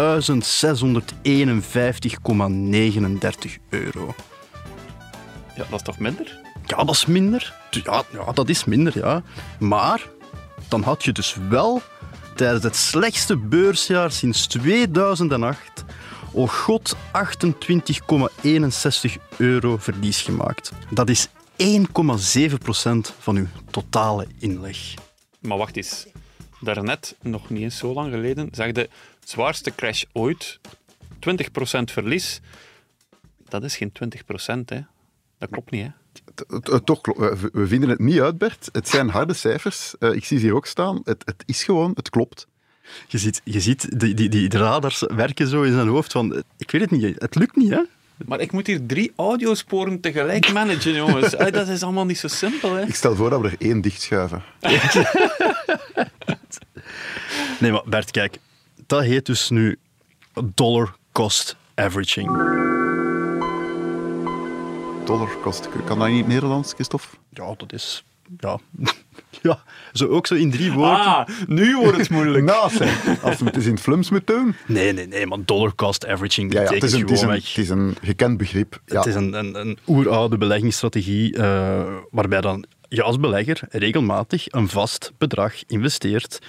euro. 3.69 4.15
Ja, 5.55 5.65
dat 5.69 5.79
is 5.79 5.81
toch 5.81 5.99
minder? 5.99 6.39
Ja, 6.65 6.83
dat 6.83 6.95
is 6.95 7.05
minder. 7.05 7.53
Ja, 7.69 8.03
ja, 8.11 8.31
dat 8.31 8.49
is 8.49 8.65
minder, 8.65 8.97
ja. 8.97 9.23
Maar 9.59 10.09
dan 10.67 10.83
had 10.83 11.03
je 11.03 11.11
dus 11.11 11.35
wel 11.49 11.81
tijdens 12.35 12.63
het 12.63 12.75
slechtste 12.75 13.37
beursjaar 13.37 14.11
sinds 14.11 14.47
2008 14.47 15.85
oh 16.31 16.49
god 16.49 16.95
28,61 16.95 17.01
euro 19.37 19.77
verlies 19.77 20.21
gemaakt. 20.21 20.71
Dat 20.89 21.09
is 21.09 21.29
1,7% 21.63 23.15
van 23.19 23.35
uw 23.35 23.47
totale 23.71 24.27
inleg. 24.39 24.93
Maar 25.39 25.57
wacht 25.57 25.77
eens. 25.77 26.05
Daarnet, 26.61 27.15
nog 27.21 27.49
niet 27.49 27.61
eens 27.61 27.77
zo 27.77 27.93
lang 27.93 28.11
geleden, 28.13 28.49
zag 28.51 28.71
de 28.71 28.89
zwaarste 29.23 29.75
crash 29.75 30.03
ooit. 30.11 30.59
20% 31.19 31.83
verlies. 31.83 32.39
Dat 33.49 33.63
is 33.63 33.77
geen 33.77 33.91
20%, 33.91 34.65
hè. 34.65 34.79
Dat 35.37 35.49
klopt 35.49 35.71
niet, 35.71 35.85
hè. 35.85 35.89
Toch, 36.83 37.01
klo- 37.01 37.35
we 37.51 37.67
vinden 37.67 37.89
het 37.89 37.99
niet 37.99 38.19
uit, 38.19 38.37
Bert. 38.37 38.69
Het 38.71 38.87
zijn 38.89 39.09
harde 39.09 39.33
cijfers. 39.33 39.97
Eh, 39.99 40.11
ik 40.13 40.25
zie 40.25 40.37
ze 40.39 40.45
hier 40.45 40.55
ook 40.55 40.65
staan. 40.65 41.01
Het, 41.03 41.21
het 41.25 41.43
is 41.45 41.63
gewoon, 41.63 41.91
het 41.95 42.09
klopt. 42.09 42.47
Je 43.07 43.17
ziet, 43.17 43.41
je 43.43 43.59
ziet 43.59 43.99
die, 43.99 44.13
die, 44.13 44.29
die 44.29 44.49
radars 44.49 44.99
werken 45.15 45.47
zo 45.47 45.61
in 45.63 45.73
zijn 45.73 45.87
hoofd 45.87 46.11
van... 46.11 46.33
eh, 46.35 46.41
Ik 46.57 46.71
weet 46.71 46.81
het 46.81 46.91
niet, 46.91 47.21
het 47.21 47.35
lukt 47.35 47.55
niet, 47.55 47.69
hè? 47.69 47.81
Maar 48.25 48.39
ik 48.39 48.51
moet 48.51 48.67
hier 48.67 48.85
drie 48.85 49.11
audiosporen 49.15 49.99
tegelijk 49.99 50.51
managen, 50.51 50.93
jongens. 50.93 51.31
Dat 51.31 51.67
is 51.67 51.83
allemaal 51.83 52.05
niet 52.05 52.17
zo 52.17 52.27
simpel, 52.27 52.73
hè. 52.73 52.85
Ik 52.85 52.95
stel 52.95 53.15
voor 53.15 53.29
dat 53.29 53.41
we 53.41 53.47
er 53.47 53.55
één 53.59 53.81
dichtschuiven. 53.81 54.43
Nee, 57.59 57.71
maar 57.71 57.81
Bert, 57.85 58.11
kijk. 58.11 58.37
Dat 58.87 59.01
heet 59.01 59.25
dus 59.25 59.49
nu 59.49 59.77
dollar 60.53 60.95
cost 61.11 61.55
averaging. 61.75 62.27
Dollar 65.05 65.29
kost. 65.41 65.69
Kan 65.85 65.99
dat 65.99 66.07
niet 66.07 66.15
in 66.17 66.23
het 66.23 66.27
Nederlands, 66.27 66.73
Christophe? 66.73 67.07
Ja, 67.29 67.53
dat 67.57 67.73
is... 67.73 68.03
Ja. 68.37 68.59
ja, 69.41 69.63
zo 69.93 70.07
ook 70.07 70.27
zo 70.27 70.35
in 70.35 70.51
drie 70.51 70.71
woorden. 70.71 71.05
Ah, 71.05 71.27
nu 71.47 71.77
wordt 71.77 71.97
het 71.97 72.09
moeilijk. 72.09 72.45
Nou, 72.49 72.69
zeg. 72.69 73.23
Als 73.23 73.39
we 73.39 73.45
het 73.45 73.55
eens 73.55 73.65
in 73.65 73.71
het 73.71 73.81
flums 73.81 74.09
moeten 74.09 74.35
doen. 74.35 74.55
Nee, 74.67 74.93
nee, 74.93 75.07
nee, 75.07 75.25
maar 75.25 75.37
dollar 75.45 75.75
cost 75.75 76.07
averaging 76.07 76.53
Ja, 76.53 76.61
ja, 76.61 76.71
het, 76.71 76.79
betekent 76.79 76.93
is 76.93 76.93
een, 76.93 77.01
het, 77.01 77.11
is 77.11 77.21
een, 77.21 77.27
gewoonweg... 77.27 77.47
het 77.47 77.63
is 77.63 77.69
een 77.69 77.95
gekend 78.01 78.37
begrip. 78.37 78.81
Ja. 78.85 78.97
Het 78.97 79.05
is 79.05 79.15
een, 79.15 79.33
een, 79.33 79.59
een 79.59 79.77
oeroude 79.87 80.37
beleggingsstrategie 80.37 81.35
eh, 81.35 81.95
waarbij 82.11 82.41
dan 82.41 82.65
je 82.89 83.03
als 83.03 83.19
belegger 83.19 83.61
regelmatig 83.69 84.45
een 84.47 84.67
vast 84.67 85.11
bedrag 85.17 85.53
investeert, 85.67 86.39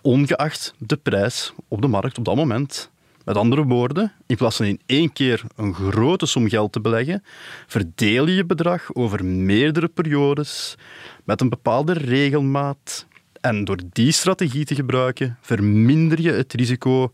ongeacht 0.00 0.74
de 0.78 0.96
prijs 0.96 1.52
op 1.68 1.82
de 1.82 1.88
markt 1.88 2.18
op 2.18 2.24
dat 2.24 2.36
moment. 2.36 2.90
Met 3.28 3.36
andere 3.36 3.64
woorden, 3.64 4.12
in 4.26 4.36
plaats 4.36 4.56
van 4.56 4.66
in 4.66 4.80
één 4.86 5.12
keer 5.12 5.42
een 5.56 5.74
grote 5.74 6.26
som 6.26 6.48
geld 6.48 6.72
te 6.72 6.80
beleggen, 6.80 7.22
verdeel 7.66 8.26
je 8.26 8.34
je 8.34 8.44
bedrag 8.44 8.94
over 8.94 9.24
meerdere 9.24 9.88
periodes 9.88 10.74
met 11.24 11.40
een 11.40 11.48
bepaalde 11.48 11.92
regelmaat. 11.92 13.06
En 13.40 13.64
door 13.64 13.78
die 13.92 14.12
strategie 14.12 14.64
te 14.64 14.74
gebruiken, 14.74 15.38
verminder 15.40 16.20
je 16.20 16.30
het 16.30 16.52
risico 16.52 17.12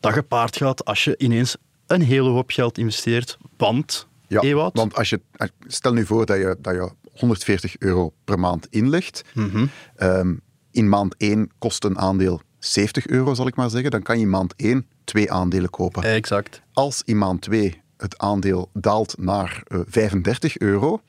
dat 0.00 0.12
gepaard 0.12 0.56
gaat 0.56 0.84
als 0.84 1.04
je 1.04 1.14
ineens 1.18 1.56
een 1.86 2.02
hele 2.02 2.28
hoop 2.28 2.50
geld 2.50 2.78
investeert. 2.78 3.38
Want, 3.56 4.08
Ja, 4.28 4.40
Ewout, 4.40 4.76
want 4.76 4.94
als 4.94 5.10
je, 5.10 5.20
stel 5.66 5.92
nu 5.92 6.06
voor 6.06 6.26
dat 6.26 6.36
je, 6.36 6.56
dat 6.60 6.74
je 6.74 6.90
140 7.12 7.78
euro 7.78 8.12
per 8.24 8.38
maand 8.38 8.66
inlegt. 8.70 9.22
Mhm. 9.34 9.66
Ehm, 9.96 10.34
in 10.70 10.88
maand 10.88 11.14
1 11.18 11.50
kost 11.58 11.84
een 11.84 11.98
aandeel 11.98 12.40
70 12.64 13.06
euro, 13.06 13.34
zal 13.34 13.46
ik 13.46 13.56
maar 13.56 13.70
zeggen. 13.70 13.90
Dan 13.90 14.02
kan 14.02 14.18
je 14.18 14.24
in 14.24 14.30
maand 14.30 14.54
1 14.56 14.86
twee 15.04 15.32
aandelen 15.32 15.70
kopen. 15.70 16.02
exact. 16.02 16.62
Als 16.72 17.02
in 17.04 17.18
maand 17.18 17.40
2 17.40 17.80
het 17.96 18.18
aandeel 18.18 18.70
daalt 18.72 19.14
naar 19.18 19.62
eh, 19.66 19.80
35 19.86 20.58
euro, 20.58 21.00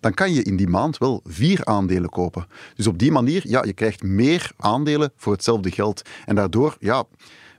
dan 0.00 0.14
kan 0.14 0.32
je 0.32 0.42
in 0.42 0.56
die 0.56 0.68
maand 0.68 0.98
wel 0.98 1.20
vier 1.24 1.64
aandelen 1.64 2.10
kopen. 2.10 2.46
Dus 2.74 2.86
op 2.86 2.98
die 2.98 3.12
manier, 3.12 3.42
ja, 3.46 3.64
je 3.64 3.72
krijgt 3.72 4.02
meer 4.02 4.50
aandelen 4.56 5.12
voor 5.16 5.32
hetzelfde 5.32 5.70
geld. 5.70 6.02
En 6.24 6.34
daardoor, 6.34 6.76
ja, 6.80 7.04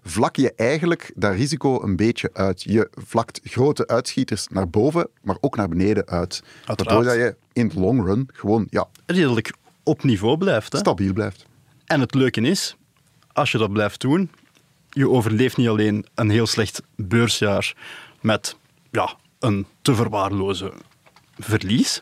vlak 0.04 0.36
je 0.36 0.54
eigenlijk 0.56 1.12
dat 1.16 1.34
risico 1.34 1.84
een 1.84 1.96
beetje 1.96 2.30
uit. 2.34 2.64
Je 2.64 2.90
vlakt 2.92 3.40
grote 3.44 3.88
uitschieters 3.88 4.48
naar 4.48 4.70
boven, 4.70 5.08
maar 5.22 5.38
ook 5.42 5.56
naar 5.56 5.70
beneden 5.70 6.08
uit. 6.08 6.44
Waardoor 6.66 7.04
dat 7.04 7.14
je 7.14 7.36
in 7.54 7.66
het 7.66 7.76
long 7.76 8.06
run 8.06 8.30
gewoon, 8.34 8.68
ja, 8.70 8.88
Redelijk 9.06 9.54
op 9.84 10.04
niveau 10.04 10.38
blijft. 10.38 10.74
Hè? 10.74 10.80
stabiel 10.80 11.14
blijft. 11.14 11.46
En 11.86 12.00
het 12.00 12.14
leuke 12.14 12.42
is, 12.42 12.76
als 13.34 13.52
je 13.52 13.58
dat 13.58 13.74
blijft 13.74 14.02
doen, 14.02 14.32
je 14.90 15.10
overleeft 15.10 15.58
niet 15.58 15.68
alleen 15.68 16.06
een 16.16 16.30
heel 16.30 16.48
slecht 16.48 16.82
beursjaar 16.96 17.74
met 18.22 18.58
ja, 18.92 19.16
een 19.40 19.66
te 19.82 19.96
verwaarlozen 19.96 20.72
verlies. 21.40 22.02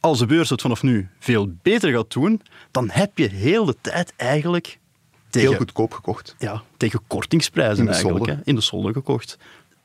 Als 0.00 0.18
de 0.18 0.26
beurs 0.26 0.50
het 0.50 0.60
vanaf 0.60 0.82
nu 0.82 1.08
veel 1.18 1.54
beter 1.62 1.92
gaat 1.92 2.12
doen, 2.12 2.42
dan 2.70 2.90
heb 2.90 3.18
je 3.18 3.28
heel 3.28 3.64
de 3.64 3.76
tijd 3.80 4.12
eigenlijk 4.16 4.78
tegen, 5.30 5.48
Heel 5.48 5.58
goedkoop 5.58 5.92
gekocht. 5.92 6.34
ja, 6.38 6.62
tegen 6.76 7.00
kortingsprijzen 7.06 7.78
In 7.78 7.84
de 7.84 7.90
eigenlijk, 7.90 8.24
solde. 8.24 8.40
hè, 8.40 8.44
in 8.44 8.54
de 8.54 8.60
solde 8.60 8.92
gekocht. 8.92 9.38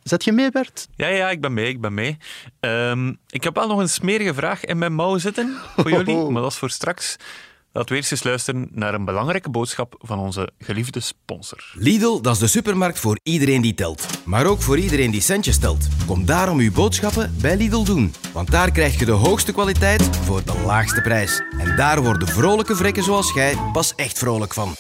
Zet 0.04 0.24
je 0.24 0.32
mee, 0.32 0.52
Bert? 0.52 0.88
Ja, 0.96 1.08
ja, 1.08 1.30
ik 1.30 1.42
ben 1.42 1.54
mee, 1.54 1.68
ik 1.68 1.82
ben 1.82 1.94
mee. 1.94 2.18
Ehm, 2.60 3.14
ik 3.30 3.44
heb 3.44 3.56
wel 3.56 3.68
nog 3.68 3.80
een 3.80 3.90
smerige 3.90 4.34
vraag 4.34 4.66
in 4.66 4.78
mijn 4.78 4.94
mouw 4.94 5.18
zitten 5.18 5.58
voor 5.76 5.90
jullie, 5.92 6.16
maar 6.32 6.42
dat 6.42 6.52
is 6.52 6.58
voor 6.58 6.70
straks. 6.70 7.16
Laten 7.72 7.90
we 7.90 7.96
eerst 7.96 8.12
eens 8.12 8.24
luisteren 8.24 8.68
naar 8.72 8.94
een 8.94 9.06
belangrijke 9.06 9.50
boodschap 9.50 9.96
van 9.98 10.20
onze 10.20 10.50
geliefde 10.58 11.00
sponsor. 11.00 11.72
Lidl, 11.74 12.22
dat 12.22 12.34
is 12.34 12.40
de 12.40 12.48
supermarkt 12.48 13.00
voor 13.00 13.20
iedereen 13.24 13.62
die 13.62 13.74
telt. 13.74 14.08
Maar 14.26 14.46
ook 14.46 14.62
voor 14.62 14.78
iedereen 14.78 15.12
die 15.12 15.22
centjes 15.22 15.58
telt. 15.58 15.88
Kom 16.06 16.26
daarom 16.26 16.60
uw 16.60 16.72
boodschappen 16.72 17.36
bij 17.42 17.58
Lidl 17.58 17.84
doen. 17.84 18.14
Want 18.34 18.52
daar 18.52 18.72
krijg 18.72 19.00
je 19.00 19.06
de 19.06 19.12
hoogste 19.12 19.52
kwaliteit 19.52 20.18
voor 20.18 20.44
de 20.44 20.62
laagste 20.66 21.02
prijs. 21.02 21.42
En 21.58 21.76
daar 21.76 22.04
worden 22.04 22.28
vrolijke 22.28 22.76
vrekken 22.76 23.04
zoals 23.04 23.34
jij 23.34 23.58
pas 23.74 23.96
echt 23.96 24.18
vrolijk 24.18 24.54
van. 24.54 24.76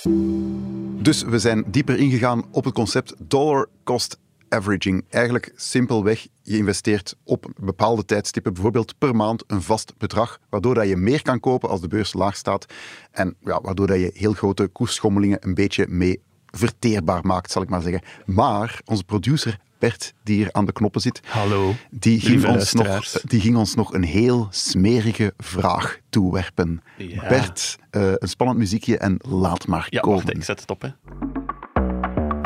Dus 1.01 1.24
we 1.24 1.39
zijn 1.39 1.63
dieper 1.67 1.98
ingegaan 1.98 2.43
op 2.51 2.63
het 2.63 2.74
concept 2.74 3.13
dollar 3.17 3.69
cost 3.84 4.17
averaging. 4.49 5.05
Eigenlijk 5.09 5.51
simpelweg, 5.55 6.27
je 6.41 6.57
investeert 6.57 7.15
op 7.23 7.45
bepaalde 7.61 8.05
tijdstippen, 8.05 8.53
bijvoorbeeld 8.53 8.97
per 8.97 9.15
maand, 9.15 9.43
een 9.47 9.61
vast 9.61 9.93
bedrag, 9.97 10.39
waardoor 10.49 10.73
dat 10.73 10.87
je 10.87 10.95
meer 10.95 11.21
kan 11.21 11.39
kopen 11.39 11.69
als 11.69 11.81
de 11.81 11.87
beurs 11.87 12.13
laag 12.13 12.35
staat. 12.35 12.65
En 13.11 13.35
ja, 13.39 13.61
waardoor 13.61 13.87
dat 13.87 13.99
je 13.99 14.11
heel 14.13 14.33
grote 14.33 14.67
koersschommelingen 14.67 15.37
een 15.41 15.53
beetje 15.53 15.85
mee 15.87 16.21
verteerbaar 16.45 17.25
maakt, 17.25 17.51
zal 17.51 17.61
ik 17.61 17.69
maar 17.69 17.81
zeggen. 17.81 18.01
Maar 18.25 18.81
onze 18.85 19.03
producer 19.03 19.59
Bert, 19.79 20.13
die 20.23 20.35
hier 20.35 20.49
aan 20.51 20.65
de 20.65 20.71
knoppen 20.71 21.01
zit, 21.01 21.21
Hallo. 21.25 21.73
die 21.91 22.19
ging, 22.19 22.45
ons 22.45 22.73
nog, 22.73 23.11
die 23.11 23.39
ging 23.39 23.57
ons 23.57 23.75
nog 23.75 23.93
een 23.93 24.03
heel 24.03 24.47
smerige 24.49 25.33
vraag 25.37 25.97
toewerpen. 26.09 26.81
Ja. 26.97 27.27
Bert, 27.27 27.77
eh, 27.89 28.11
een 28.15 28.27
spannend 28.29 28.59
muziekje 28.59 28.97
en 28.97 29.17
laat 29.21 29.67
maar 29.67 29.87
Ja, 29.89 29.99
komen. 29.99 30.23
wacht, 30.25 30.35
ik 30.37 30.43
zet 30.43 30.59
het 30.59 30.69
op, 30.69 30.81
hè. 30.81 30.89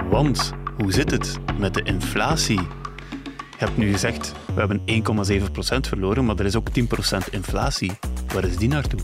Want, 0.10 0.53
hoe 0.77 0.92
zit 0.92 1.12
het 1.12 1.38
met 1.60 1.74
de 1.74 1.82
inflatie? 1.84 2.60
Je 3.51 3.70
hebt 3.70 3.77
nu 3.77 3.92
gezegd, 3.92 4.34
we 4.53 4.60
hebben 4.60 4.80
1,7% 4.80 5.88
verloren, 5.88 6.25
maar 6.25 6.39
er 6.39 6.46
is 6.46 6.56
ook 6.56 6.68
10% 6.70 6.84
inflatie. 7.32 7.92
Waar 8.34 8.44
is 8.44 8.58
die 8.58 8.68
naartoe? 8.70 9.00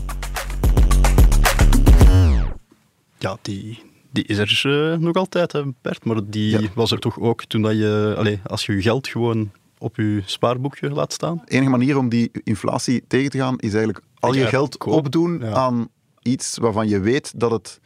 Ja, 3.18 3.36
die, 3.42 3.82
die 4.12 4.24
is 4.24 4.38
er 4.64 4.92
eh, 4.92 4.98
nog 4.98 5.14
altijd, 5.14 5.52
hè, 5.52 5.62
Bert. 5.82 6.04
Maar 6.04 6.20
die 6.26 6.60
Ja. 6.60 6.68
was 6.74 6.90
er 6.90 6.98
toch 6.98 7.18
ook 7.20 7.44
toen 7.44 7.62
dat 7.62 7.72
je, 7.72 8.14
allee, 8.18 8.40
als 8.46 8.66
je 8.66 8.72
je 8.72 8.82
geld 8.82 9.08
gewoon 9.08 9.50
op 9.78 9.96
je 9.96 10.22
spaarboekje 10.24 10.90
laat 10.90 11.12
staan. 11.12 11.42
De 11.44 11.52
enige 11.52 11.70
manier 11.70 11.96
om 11.98 12.08
die 12.08 12.30
inflatie 12.44 13.04
tegen 13.08 13.30
te 13.30 13.38
gaan 13.38 13.58
is 13.58 13.74
eigenlijk 13.74 14.04
al 14.18 14.34
je 14.34 14.46
geld 14.46 14.76
koop. 14.76 14.92
opdoen 14.92 15.38
Ja. 15.40 15.52
aan 15.52 15.88
iets 16.22 16.58
waarvan 16.58 16.88
je 16.88 17.00
weet 17.00 17.32
dat 17.40 17.50
het 17.50 17.80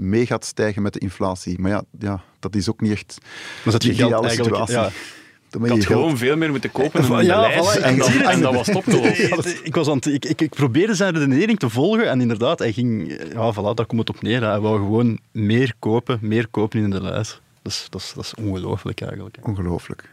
mee 0.00 0.26
gaat 0.26 0.44
stijgen 0.44 0.82
met 0.82 0.92
de 0.92 0.98
inflatie. 0.98 1.58
Maar 1.58 1.70
ja, 1.70 1.82
ja 1.98 2.22
dat 2.38 2.54
is 2.54 2.68
ook 2.70 2.80
niet 2.80 2.92
echt 2.92 3.18
zet 3.64 3.82
je 3.82 3.88
de 3.88 3.94
geld 3.94 4.08
ideale 4.08 4.26
eigenlijk... 4.26 4.56
situatie. 4.66 4.74
Ja, 4.74 4.90
Dan 5.50 5.64
Ik 5.64 5.70
had 5.70 5.78
geld- 5.84 5.92
gewoon 6.00 6.16
veel 6.18 6.36
meer 6.36 6.50
moeten 6.50 6.70
kopen 6.72 7.08
dan 7.08 7.24
Ja, 7.24 7.40
lijst. 7.40 7.78
voilà, 7.78 7.82
en, 7.82 7.98
dan, 7.98 8.40
dat 8.40 8.54
was 8.54 8.68
opgelost. 8.68 9.60
ik, 9.68 9.74
was 9.74 9.88
aan 9.88 9.96
het, 9.96 10.06
ik, 10.06 10.24
ik, 10.24 10.40
ik 10.40 10.50
probeerde 10.50 10.94
zijn 10.94 11.14
redenering 11.14 11.58
te 11.58 11.68
volgen 11.68 12.08
en 12.10 12.20
inderdaad, 12.20 12.58
hij 12.58 12.72
ging... 12.72 13.08
Ja, 13.32 13.52
voilà, 13.54 13.74
daar 13.74 13.86
komt 13.86 14.00
het 14.08 14.16
op 14.16 14.22
neer. 14.22 14.42
Hij 14.42 14.60
wou 14.60 14.76
gewoon 14.78 15.18
meer 15.32 15.74
kopen, 15.78 16.18
meer 16.22 16.48
kopen 16.48 16.80
in 16.82 16.90
de 16.90 17.02
lijst. 17.02 17.40
Dat 17.62 17.72
is, 17.72 17.86
dat 17.88 18.00
is, 18.00 18.12
dat 18.14 18.24
is 18.24 18.34
ongelooflijk 18.44 19.00
eigenlijk. 19.00 19.36
Ongelooflijk. 19.42 20.08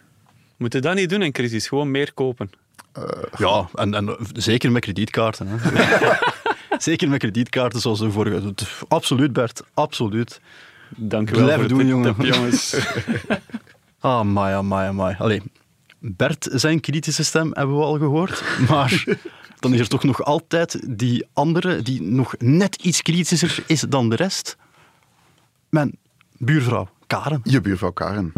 Moet 0.57 0.73
je 0.73 0.79
dat 0.79 0.95
niet 0.95 1.09
doen 1.09 1.21
in 1.21 1.31
crisis? 1.31 1.67
Gewoon 1.67 1.91
meer 1.91 2.13
kopen. 2.13 2.49
Ja, 3.37 3.69
en, 3.75 3.93
en 3.93 4.17
zeker 4.33 4.71
met 4.71 4.81
kredietkaarten. 4.81 5.47
Hè. 5.49 5.55
zeker 6.77 7.09
met 7.09 7.19
kredietkaarten 7.19 7.81
zoals 7.81 7.99
de 7.99 8.11
vorige. 8.11 8.53
Absoluut, 8.87 9.33
Bert. 9.33 9.63
Absoluut. 9.73 10.41
Dank 10.95 11.29
u 11.29 11.33
wel 11.33 11.43
Blijven 11.43 11.69
voor 11.69 11.77
doen, 11.79 12.03
tip, 12.03 12.15
jongen. 12.17 12.33
jongens. 12.33 12.75
Ah, 13.99 14.23
my, 14.25 14.53
ah, 14.53 14.93
my. 14.93 15.15
Allee, 15.17 15.41
Bert, 15.99 16.47
zijn 16.51 16.79
kritische 16.79 17.23
stem 17.23 17.49
hebben 17.53 17.77
we 17.77 17.83
al 17.83 17.97
gehoord. 17.97 18.43
Maar 18.69 19.05
dan 19.59 19.73
is 19.73 19.79
er 19.79 19.87
toch 19.87 20.03
nog 20.03 20.23
altijd 20.23 20.97
die 20.97 21.25
andere 21.33 21.81
die 21.81 22.01
nog 22.01 22.35
net 22.37 22.75
iets 22.75 23.01
kritischer 23.01 23.63
is 23.67 23.81
dan 23.81 24.09
de 24.09 24.15
rest. 24.15 24.57
Mijn 25.69 25.97
buurvrouw, 26.37 26.89
Karen. 27.07 27.41
Je 27.43 27.61
buurvrouw 27.61 27.91
Karen. 27.91 28.31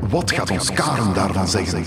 Wat 0.00 0.32
gaat 0.32 0.50
ons 0.50 0.72
Karen 0.72 1.14
daarvan 1.14 1.48
zeggen? 1.48 1.84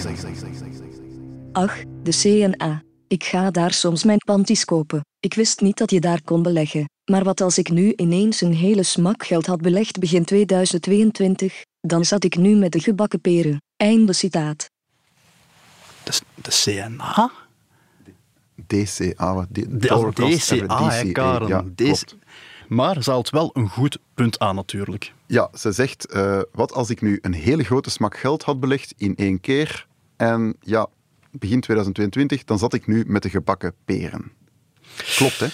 Ach, 1.51 1.75
de 2.03 2.11
CNA. 2.11 2.81
Ik 3.11 3.23
ga 3.23 3.51
daar 3.51 3.73
soms 3.73 4.03
mijn 4.03 4.17
panties 4.25 4.65
kopen. 4.65 5.05
Ik 5.19 5.33
wist 5.33 5.61
niet 5.61 5.77
dat 5.77 5.91
je 5.91 5.99
daar 5.99 6.21
kon 6.23 6.43
beleggen. 6.43 6.85
Maar 7.11 7.23
wat 7.23 7.41
als 7.41 7.57
ik 7.57 7.69
nu 7.69 7.93
ineens 7.95 8.41
een 8.41 8.53
hele 8.53 8.83
smak 8.83 9.25
geld 9.25 9.45
had 9.45 9.61
belegd 9.61 9.99
begin 9.99 10.23
2022? 10.25 11.61
Dan 11.81 12.05
zat 12.05 12.23
ik 12.23 12.35
nu 12.35 12.55
met 12.55 12.71
de 12.71 12.79
gebakken 12.79 13.21
peren. 13.21 13.61
Einde 13.77 14.13
citaat. 14.13 14.69
De, 16.03 16.19
de 16.35 16.49
CNA? 16.63 17.31
DCA. 18.67 19.33
wat- 19.33 19.47
De, 19.49 19.77
DCA, 20.13 21.11
Karen. 21.11 21.47
Ja, 21.47 21.65
klopt. 21.75 22.15
maar 22.67 23.03
ze 23.03 23.09
haalt 23.09 23.29
wel 23.29 23.49
een 23.53 23.69
goed 23.69 23.97
punt 24.13 24.39
aan, 24.39 24.55
natuurlijk. 24.55 25.13
Ja, 25.27 25.49
ze 25.53 25.71
zegt, 25.71 26.05
eh, 26.05 26.39
wat 26.51 26.73
als 26.73 26.89
ik 26.89 27.01
nu 27.01 27.19
een 27.21 27.33
hele 27.33 27.63
grote 27.63 27.89
smak 27.89 28.17
geld 28.17 28.43
had 28.43 28.59
belegd 28.59 28.93
in 28.97 29.15
één 29.15 29.39
keer 29.39 29.87
en 30.17 30.55
ja, 30.59 30.87
begin 31.31 31.61
2022, 31.61 32.43
dan 32.43 32.59
zat 32.59 32.73
ik 32.73 32.87
nu 32.87 33.03
met 33.07 33.23
de 33.23 33.29
gebakken 33.29 33.73
peren. 33.85 34.31
Klopt, 35.15 35.39
hè? 35.39 35.47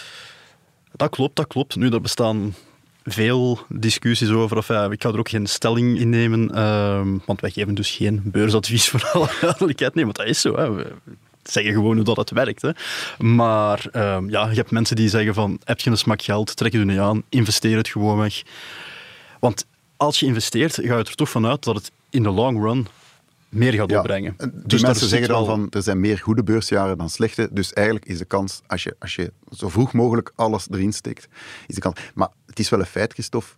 Dat 0.91 1.10
klopt, 1.10 1.36
dat 1.36 1.48
klopt. 1.48 1.75
Nu, 1.75 1.89
er 1.89 2.01
bestaan 2.01 2.55
veel 3.03 3.60
discussies 3.69 4.29
over. 4.29 4.57
Of, 4.57 4.67
ja, 4.67 4.91
ik 4.91 5.01
ga 5.01 5.10
er 5.10 5.19
ook 5.19 5.29
geen 5.29 5.48
stelling 5.48 6.00
in 6.00 6.10
nemen, 6.10 6.55
ehm, 6.55 7.17
want 7.25 7.41
wij 7.41 7.51
geven 7.51 7.75
dus 7.75 7.91
geen 7.91 8.22
beursadvies 8.24 8.89
voor 8.89 9.10
alle 9.13 9.29
duidelijkheid. 9.41 9.96
Nee, 9.96 10.03
want 10.03 10.17
dat 10.17 10.27
is 10.27 10.41
zo. 10.41 10.55
Hè. 10.55 10.72
We 10.72 10.93
zeggen 11.43 11.74
gewoon 11.74 11.96
hoe 11.96 12.05
dat 12.05 12.17
het 12.17 12.29
werkt. 12.29 12.62
Hè. 12.62 12.72
Maar 13.17 13.88
ehm, 13.91 14.29
ja, 14.29 14.50
je 14.50 14.55
hebt 14.55 14.72
mensen 14.72 14.96
die 14.96 15.10
zeggen 15.10 15.34
van, 15.34 15.60
heb 15.63 15.79
je 15.79 15.89
een 15.89 15.98
smak 15.98 16.22
geld, 16.22 16.55
trek 16.55 16.72
je 16.72 16.79
er 16.79 16.86
niet 16.86 17.00
aan, 17.00 17.24
investeer 17.29 17.77
het 17.77 17.88
gewoon 17.88 18.17
weg. 18.17 18.43
Want 19.39 19.65
als 19.98 20.19
je 20.19 20.25
investeert, 20.25 20.74
ga 20.74 20.81
je 20.81 20.91
er 20.91 21.15
toch 21.15 21.29
vanuit 21.29 21.63
dat 21.63 21.75
het 21.75 21.91
in 22.10 22.24
de 22.24 22.29
long 22.29 22.63
run 22.63 22.88
meer 23.50 23.74
gaat 23.74 23.89
Ja, 23.89 23.98
opbrengen. 23.98 24.36
Dus 24.54 24.82
daar 24.82 24.89
mensen 24.89 25.08
zeggen 25.10 25.27
dan 25.27 25.46
wel- 25.46 25.56
van, 25.56 25.68
er 25.70 25.82
zijn 25.84 26.00
meer 26.00 26.18
goede 26.18 26.44
beursjaren 26.44 26.98
dan 26.98 27.10
slechte, 27.10 27.50
dus 27.51 27.74
eigenlijk 27.74 28.06
is 28.08 28.18
de 28.18 28.25
kans, 28.25 28.62
als 28.68 28.84
je, 28.84 28.96
als 29.00 29.16
je 29.16 29.32
zo 29.56 29.70
vroeg 29.70 29.94
mogelijk 29.94 30.32
alles 30.36 30.68
erin 30.72 30.94
steekt, 30.94 31.27
is 31.68 31.75
de 31.75 31.82
kans... 31.82 32.00
Maar 32.13 32.30
het 32.46 32.60
is 32.60 32.70
wel 32.70 32.80
een 32.80 32.86
feit, 32.86 33.13
Christophe, 33.13 33.50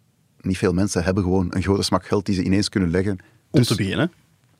niet 0.41 0.57
veel 0.57 0.73
mensen 0.73 1.03
hebben 1.03 1.23
gewoon 1.23 1.47
een 1.49 1.61
grote 1.63 1.83
smak 1.83 2.05
geld 2.05 2.25
die 2.25 2.35
ze 2.35 2.43
ineens 2.43 2.69
kunnen 2.69 2.91
leggen. 2.91 3.11
Om 3.51 3.59
Dus- 3.59 3.67
te 3.67 3.75
beginnen. 3.75 4.11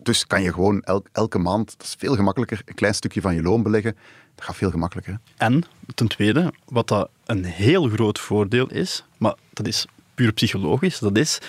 Dus 0.03 0.27
kan 0.27 0.41
je 0.41 0.53
gewoon 0.53 0.81
el- 0.81 1.05
elke 1.11 1.37
maand, 1.37 1.77
dat 1.77 1.87
is 1.87 1.95
veel 1.97 2.15
gemakkelijker, 2.15 2.61
een 2.65 2.75
klein 2.75 2.93
stukje 2.95 3.21
van 3.21 3.35
je 3.35 3.41
loon 3.41 3.63
beleggen. 3.63 3.95
Dat 4.35 4.45
gaat 4.45 4.55
veel 4.55 4.71
gemakkelijker. 4.71 5.19
En 5.37 5.63
ten 5.95 6.07
tweede, 6.07 6.53
wat 6.65 6.87
dat 6.87 7.09
een 7.25 7.43
heel 7.45 7.87
groot 7.89 8.19
voordeel 8.19 8.67
is, 8.71 9.05
maar 9.17 9.35
dat 9.53 9.67
is 9.67 9.85
puur 10.15 10.31
psychologisch, 10.33 10.99
dat 10.99 11.17
is 11.17 11.39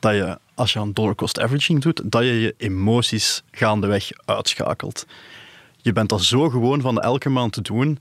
dat 0.00 0.14
je, 0.14 0.38
als 0.56 0.72
je 0.72 0.78
aan 0.78 0.92
dollar 0.92 1.14
cost 1.14 1.40
averaging 1.40 1.82
doet, 1.82 2.00
dat 2.04 2.22
je 2.22 2.40
je 2.40 2.54
emoties 2.56 3.42
gaandeweg 3.50 4.10
uitschakelt. 4.24 5.06
Je 5.76 5.92
bent 5.92 6.08
dat 6.08 6.22
zo 6.22 6.48
gewoon 6.50 6.80
van 6.80 7.00
elke 7.00 7.28
maand 7.28 7.52
te 7.52 7.62
doen. 7.62 7.98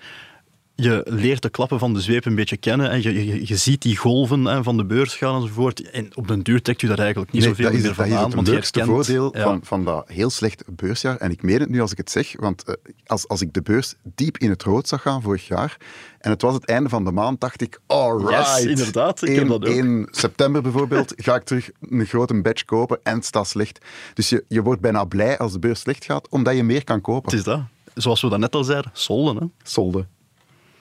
Je 0.78 1.02
leert 1.06 1.42
de 1.42 1.50
klappen 1.50 1.80
van 1.80 1.94
de 1.94 2.02
zweep 2.02 2.26
een 2.26 2.36
beetje 2.36 2.58
kennen. 2.58 2.90
En 2.90 3.02
je, 3.02 3.26
je, 3.26 3.48
je 3.48 3.56
ziet 3.58 3.82
die 3.82 3.98
golven 3.98 4.46
hè, 4.46 4.64
van 4.64 4.78
de 4.78 4.86
beurs 4.86 5.16
gaan 5.16 5.36
enzovoort. 5.42 5.90
En 5.90 6.10
op 6.16 6.28
den 6.28 6.42
duur 6.44 6.62
trekt 6.62 6.82
u 6.82 6.88
daar 6.88 7.00
eigenlijk 7.00 7.32
niet 7.32 7.42
Nee, 7.42 7.50
zoveel 7.52 7.66
dat 7.66 7.74
is, 7.74 7.80
meer 7.82 7.90
het- 7.90 7.98
dat 7.98 8.08
van 8.08 8.16
is 8.18 8.24
aan. 8.24 8.38
het 8.38 8.48
je 8.48 8.54
leukste 8.54 8.80
herkent- 8.80 9.06
voordeel 9.06 9.38
ja. 9.38 9.44
van, 9.44 9.60
van 9.64 9.84
dat 9.84 10.08
heel 10.08 10.30
slecht 10.30 10.64
beursjaar. 10.68 11.18
En 11.18 11.32
ik 11.32 11.42
meen 11.44 11.60
het 11.60 11.70
nu 11.70 11.82
als 11.82 11.92
ik 11.92 11.98
het 11.98 12.12
zeg, 12.12 12.34
want 12.40 12.64
eh, 12.64 12.74
als, 13.06 13.28
als 13.28 13.42
ik 13.42 13.54
de 13.54 13.62
beurs 13.62 13.96
diep 14.16 14.38
in 14.38 14.50
het 14.50 14.64
rood 14.64 14.88
zag 14.88 15.02
gaan 15.02 15.22
vorig 15.22 15.48
jaar, 15.48 15.78
en 16.20 16.32
het 16.32 16.42
was 16.42 16.54
het 16.54 16.66
einde 16.66 16.90
van 16.90 17.04
de 17.04 17.12
maand, 17.12 17.42
dacht 17.42 17.62
ik, 17.62 17.80
alright. 17.88 18.58
Yes, 18.58 18.66
inderdaad, 18.66 19.22
ik 19.22 19.28
heb 19.36 19.38
1, 19.38 19.48
dat 19.48 19.68
ook. 19.68 19.74
1 19.76 20.08
september 20.12 20.62
bijvoorbeeld, 20.62 21.14
ga 21.16 21.36
ik 21.36 21.44
terug 21.44 21.70
een 21.90 22.06
grote 22.06 22.42
batch 22.42 22.64
kopen 22.66 23.00
en 23.04 23.16
het 23.16 23.26
staat 23.26 23.48
slecht. 23.48 23.80
Dus 24.14 24.30
je, 24.30 24.44
je 24.48 24.62
wordt 24.62 24.82
bijna 24.82 25.04
blij 25.06 25.38
als 25.38 25.52
de 25.52 25.60
beurs 25.60 25.80
slecht 25.80 26.06
gaat, 26.06 26.30
omdat 26.30 26.56
je 26.56 26.64
meer 26.64 26.84
kan 26.84 27.02
kopen. 27.02 27.30
Het 27.30 27.40
is 27.40 27.46
dat. 27.46 27.62
Zoals 27.94 28.22
we 28.22 28.30
dat 28.30 28.40
net 28.40 28.56
al 28.56 28.64
zeiden, 28.64 28.92
solden. 28.94 29.36
Hè. 29.44 29.48
Solde. 29.64 30.06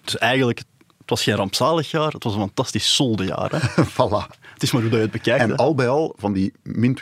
Dus 0.04 0.18
eigenlijk, 0.18 0.58
het 0.58 1.10
was 1.10 1.22
geen 1.22 1.34
rampzalig 1.34 1.90
jaar, 1.90 2.12
het 2.12 2.24
was 2.24 2.34
een 2.34 2.40
fantastisch 2.40 2.94
soldenjaar. 2.94 3.50
Hè. 3.50 3.84
voilà. 3.98 4.36
Het 4.52 4.62
is 4.62 4.72
maar 4.72 4.82
hoe 4.82 4.90
dat 4.90 4.98
je 4.98 5.04
het 5.04 5.10
bekijkt. 5.10 5.42
En 5.42 5.50
hè. 5.50 5.56
al 5.56 5.74
bij 5.74 5.88
al, 5.88 6.14
van 6.18 6.32
die 6.32 6.52
min 6.62 6.98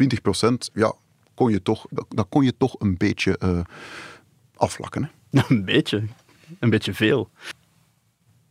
20% 0.47 0.53
ja, 0.75 0.95
kon 1.35 1.51
je 1.51 1.63
toch, 1.63 1.87
dat, 1.91 2.27
kon 2.29 2.45
je 2.45 2.55
toch 2.59 2.75
een 2.79 2.97
beetje 2.97 3.39
eh, 3.39 3.61
afvlakken. 4.57 5.11
Hè? 5.31 5.41
Een 5.49 5.65
beetje. 5.65 6.03
Een 6.59 6.71
beetje 6.71 6.95
veel. 6.95 7.31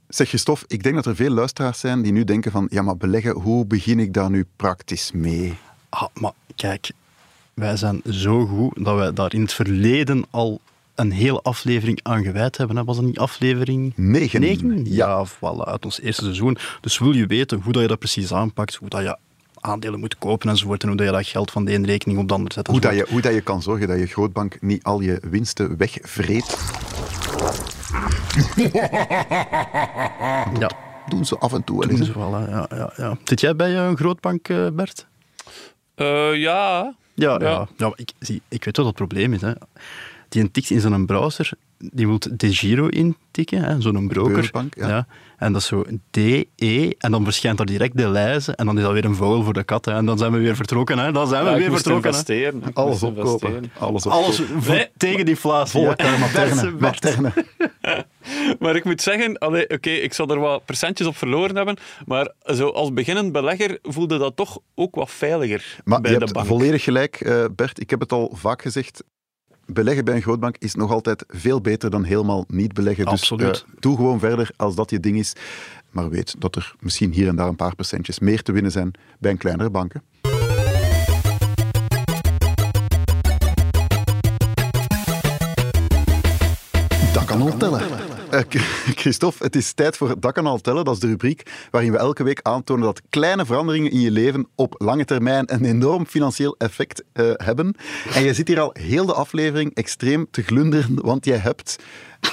Zeg 0.07 0.27
Christophe, 0.27 0.65
ik 0.67 0.83
denk 0.83 0.95
dat 0.95 1.05
er 1.05 1.15
veel 1.15 1.29
luisteraars 1.29 1.79
zijn 1.79 2.01
die 2.01 2.11
nu 2.11 2.23
denken 2.23 2.51
van, 2.51 2.67
ja 2.69 2.81
maar 2.81 2.97
beleggen, 2.97 3.31
hoe 3.31 3.65
begin 3.65 3.99
ik 3.99 4.13
daar 4.13 4.29
nu 4.29 4.45
praktisch 4.55 5.11
mee? 5.11 5.57
Ah, 5.89 6.07
maar 6.13 6.31
kijk, 6.55 6.91
wij 7.53 7.77
zijn 7.77 8.01
zo 8.09 8.45
goed 8.45 8.85
dat 8.85 8.95
wij 8.95 9.13
daar 9.13 9.33
in 9.33 9.41
het 9.41 9.53
verleden 9.53 10.25
al 10.29 10.61
een 10.95 11.11
hele 11.11 11.41
aflevering 11.41 11.99
aan 12.03 12.23
gewijd 12.23 12.57
hebben. 12.57 12.77
Hè. 12.77 12.83
Was 12.83 12.95
dat 12.95 13.05
niet 13.05 13.19
aflevering 13.19 13.93
Negen. 13.95 14.41
negen? 14.41 14.93
Ja, 14.93 15.25
voilà, 15.27 15.63
uit 15.63 15.85
ons 15.85 16.01
eerste 16.01 16.23
seizoen. 16.23 16.57
Dus 16.81 16.99
wil 16.99 17.11
je 17.11 17.25
weten 17.25 17.61
hoe 17.61 17.73
dat 17.73 17.81
je 17.81 17.87
dat 17.87 17.99
precies 17.99 18.33
aanpakt, 18.33 18.75
hoe 18.75 18.89
dat 18.89 19.01
je 19.01 19.17
aandelen 19.59 19.99
moet 19.99 20.17
kopen 20.17 20.49
enzovoort, 20.49 20.81
en 20.81 20.87
hoe 20.87 20.97
dat 20.97 21.05
je 21.05 21.11
dat 21.11 21.27
geld 21.27 21.51
van 21.51 21.65
de 21.65 21.71
ene 21.71 21.85
rekening 21.85 22.19
op 22.19 22.27
de 22.27 22.33
andere 22.33 22.53
zet. 22.53 22.67
Hoe, 22.67 22.79
dat 22.79 22.95
je, 22.95 23.05
hoe 23.09 23.21
dat 23.21 23.33
je 23.33 23.41
kan 23.41 23.61
zorgen 23.61 23.87
dat 23.87 23.99
je 23.99 24.05
grootbank 24.05 24.61
niet 24.61 24.83
al 24.83 25.01
je 25.01 25.21
winsten 25.29 25.77
wegvreet. 25.77 26.57
Ja, 30.59 30.69
Doen 31.07 31.25
ze 31.25 31.37
af 31.37 31.53
en 31.53 31.63
toe 31.63 31.79
wel 31.79 31.87
doen 31.87 32.05
ze. 32.05 32.13
Ja, 32.19 32.67
ja, 32.69 32.93
ja. 32.97 33.17
Zit 33.23 33.39
jij 33.41 33.55
bij 33.55 33.75
eh, 33.77 33.85
een 33.85 33.97
grootbank, 33.97 34.47
eh, 34.47 34.67
Bert? 34.73 35.07
Eh, 35.95 36.35
ja. 36.35 36.95
Ja, 37.13 37.39
ja. 37.39 37.67
Ja. 37.77 37.91
ik, 37.95 38.11
zie, 38.19 38.41
ik 38.47 38.63
weet 38.63 38.77
wat 38.77 38.85
het 38.85 38.95
probleem 38.95 39.33
is. 39.33 39.41
Hè. 39.41 39.51
Die 40.31 40.51
tikt 40.51 40.69
in 40.69 40.79
zijn 40.79 41.05
browser, 41.05 41.51
die 41.77 42.07
wil 42.07 42.19
De 42.31 42.53
Giro 42.53 42.87
intikken, 42.87 43.61
hè, 43.63 43.81
zo'n 43.81 44.07
broker. 44.07 44.51
Ja. 44.69 45.07
En 45.37 45.53
dat 45.53 45.61
is 45.61 45.67
zo 45.67 45.85
D-E, 46.11 46.89
en 46.97 47.11
dan 47.11 47.23
verschijnt 47.23 47.57
daar 47.57 47.65
direct 47.65 47.97
de 47.97 48.07
lijzen, 48.09 48.55
en 48.55 48.65
dan 48.65 48.77
is 48.77 48.83
dat 48.83 48.91
weer 48.93 49.05
een 49.05 49.15
vogel 49.15 49.43
voor 49.43 49.53
de 49.53 49.63
kat. 49.63 49.85
Hè. 49.85 49.91
En 49.93 50.05
dan 50.05 50.17
zijn 50.17 50.31
we 50.31 50.37
weer 50.37 50.55
vertrokken. 50.55 50.97
Hè. 50.99 51.11
Dan 51.11 51.27
zijn 51.27 51.43
we 51.43 51.49
Ja, 51.49 51.55
ik 51.55 51.61
weer 51.61 51.69
moest 51.71 51.81
vertrokken. 51.83 52.11
hè. 52.11 52.17
investeren. 52.17 52.63
Ik 52.69 52.77
Alles 52.77 52.89
moest 53.01 53.03
opkopen. 53.03 53.47
investeren. 53.49 53.71
Alles 53.87 54.05
opkopen. 54.05 54.25
Alles 54.25 54.67
Nee. 54.67 54.87
tegen 54.97 55.17
die 55.25 55.27
inflatie. 55.29 55.83
Bert, 55.83 55.97
Bert. 55.97 56.79
materne. 56.79 57.33
Maar 58.59 58.75
ik 58.75 58.83
moet 58.83 59.01
zeggen, 59.01 59.41
oké, 59.69 59.89
ik 59.89 60.13
zal 60.13 60.27
er 60.27 60.39
wat 60.39 60.65
percentjes 60.65 61.07
op 61.07 61.17
verloren 61.17 61.55
hebben, 61.55 61.77
maar 62.05 62.33
zo 62.45 62.67
als 62.67 62.93
beginnend 62.93 63.31
belegger 63.31 63.79
voelde 63.81 64.17
dat 64.17 64.35
toch 64.35 64.59
ook 64.75 64.95
wat 64.95 65.11
veiliger 65.11 65.79
Maar 65.83 66.01
bij 66.01 66.11
je 66.11 66.17
de 66.17 66.23
hebt 66.23 66.35
bank. 66.35 66.47
volledig 66.47 66.83
gelijk, 66.83 67.15
eh, 67.21 67.45
Bert. 67.55 67.79
Ik 67.81 67.89
heb 67.89 67.99
het 67.99 68.11
al 68.11 68.31
vaak 68.35 68.61
gezegd. 68.61 69.03
Beleggen 69.73 70.05
bij 70.05 70.15
een 70.15 70.21
grootbank 70.21 70.55
is 70.59 70.75
nog 70.75 70.91
altijd 70.91 71.23
veel 71.27 71.61
beter 71.61 71.89
dan 71.89 72.03
helemaal 72.03 72.45
niet 72.47 72.73
beleggen. 72.73 73.05
Dus 73.05 73.31
eh, 73.31 73.51
doe 73.79 73.95
gewoon 73.95 74.19
verder 74.19 74.51
als 74.55 74.75
dat 74.75 74.89
je 74.89 74.99
ding 74.99 75.17
is. 75.17 75.33
Maar 75.89 76.09
weet 76.09 76.35
dat 76.39 76.55
er 76.55 76.75
misschien 76.79 77.13
hier 77.13 77.27
en 77.27 77.35
daar 77.35 77.47
een 77.47 77.55
paar 77.55 77.75
procentjes 77.75 78.19
meer 78.19 78.41
te 78.41 78.51
winnen 78.51 78.71
zijn 78.71 78.91
bij 79.19 79.31
een 79.31 79.37
kleinere 79.37 79.69
banken. 79.69 80.03
Dat 87.13 87.25
kan 87.25 87.41
al 87.41 87.57
tellen. 87.57 88.10
Eh, 88.31 88.41
Christophe, 89.01 89.43
het 89.43 89.55
is 89.55 89.73
tijd 89.73 89.97
voor 89.97 90.19
Dat 90.19 90.33
kan 90.33 90.45
al 90.45 90.57
tellen. 90.57 90.85
Dat 90.85 90.93
is 90.93 90.99
de 90.99 91.07
rubriek 91.07 91.51
waarin 91.71 91.91
we 91.91 91.97
elke 91.97 92.23
week 92.23 92.39
aantonen 92.41 92.83
dat 92.83 93.01
kleine 93.09 93.45
veranderingen 93.45 93.91
in 93.91 93.99
je 93.99 94.11
leven 94.11 94.47
op 94.55 94.75
lange 94.77 95.05
termijn 95.05 95.53
een 95.53 95.65
enorm 95.65 96.05
financieel 96.05 96.55
effect 96.57 97.03
eh, 97.13 97.31
hebben. 97.33 97.75
En 98.13 98.23
je 98.23 98.33
zit 98.33 98.47
hier 98.47 98.59
al 98.59 98.75
heel 98.79 99.05
de 99.05 99.13
aflevering 99.13 99.73
extreem 99.73 100.27
te 100.31 100.41
glunderen, 100.41 101.01
want 101.01 101.25
jij 101.25 101.37
hebt, 101.37 101.75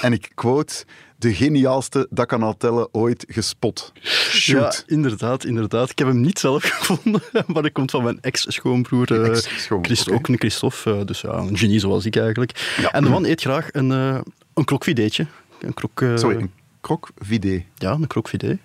en 0.01 0.13
ik 0.13 0.31
quote, 0.35 0.85
de 1.17 1.33
geniaalste 1.33 2.07
Dat 2.09 2.25
kan 2.25 2.43
al 2.43 2.57
tellen 2.57 2.87
ooit 2.91 3.25
gespot. 3.27 3.91
Ja, 3.93 4.09
Shoot. 4.29 4.83
inderdaad, 4.87 5.45
inderdaad. 5.45 5.89
Ik 5.89 5.97
heb 5.97 6.07
hem 6.07 6.21
niet 6.21 6.39
zelf 6.39 6.63
gevonden, 6.73 7.21
maar 7.47 7.61
dat 7.61 7.71
komt 7.71 7.91
van 7.91 8.03
mijn 8.03 8.21
ex-schoonbroer. 8.21 9.23
Eh. 9.23 10.13
Ook 10.13 10.27
een 10.27 10.37
Christophe, 10.37 11.05
dus 11.05 11.21
ja, 11.21 11.33
een 11.33 11.57
genie 11.57 11.79
zoals 11.79 12.05
ik 12.05 12.15
eigenlijk. 12.15 12.77
En 12.91 13.03
de 13.03 13.09
man 13.09 13.25
eet 13.25 13.41
graag 13.41 13.67
een, 13.71 13.91
eh 13.91 14.19
een 14.53 14.65
krokfideetje. 14.65 15.27
Een 15.59 15.73
krok... 15.73 16.03
Sorry, 16.15 16.35
een 16.37 16.51
krok 16.81 17.09
vidé. 17.17 17.63
Ja, 17.75 17.91
een 17.91 18.07
krokfidee. 18.07 18.59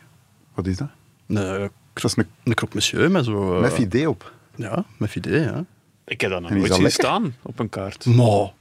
Wat 0.54 0.66
is 0.66 0.76
dat? 0.76 0.88
Een, 1.26 1.36
eh, 1.36 1.68
Dat 1.92 2.04
is 2.04 2.16
een, 2.16 2.26
een 2.44 2.54
krok 2.54 2.74
monsieur 2.74 3.10
met 3.10 3.24
zo... 3.24 3.54
eh, 3.54 3.60
met 3.60 3.72
vidé 3.72 4.06
op. 4.08 4.32
Ja, 4.56 4.84
met 4.96 5.10
fidee, 5.10 5.40
ja. 5.40 5.64
Ik 6.06 6.20
heb 6.20 6.30
dat 6.30 6.40
nog 6.40 6.50
nooit 6.50 6.62
zien 6.72 6.82
lekker? 6.82 6.90
staan 6.90 7.34
op 7.42 7.58
een 7.58 7.68
kaart. 7.68 8.04
Maar, 8.06 8.52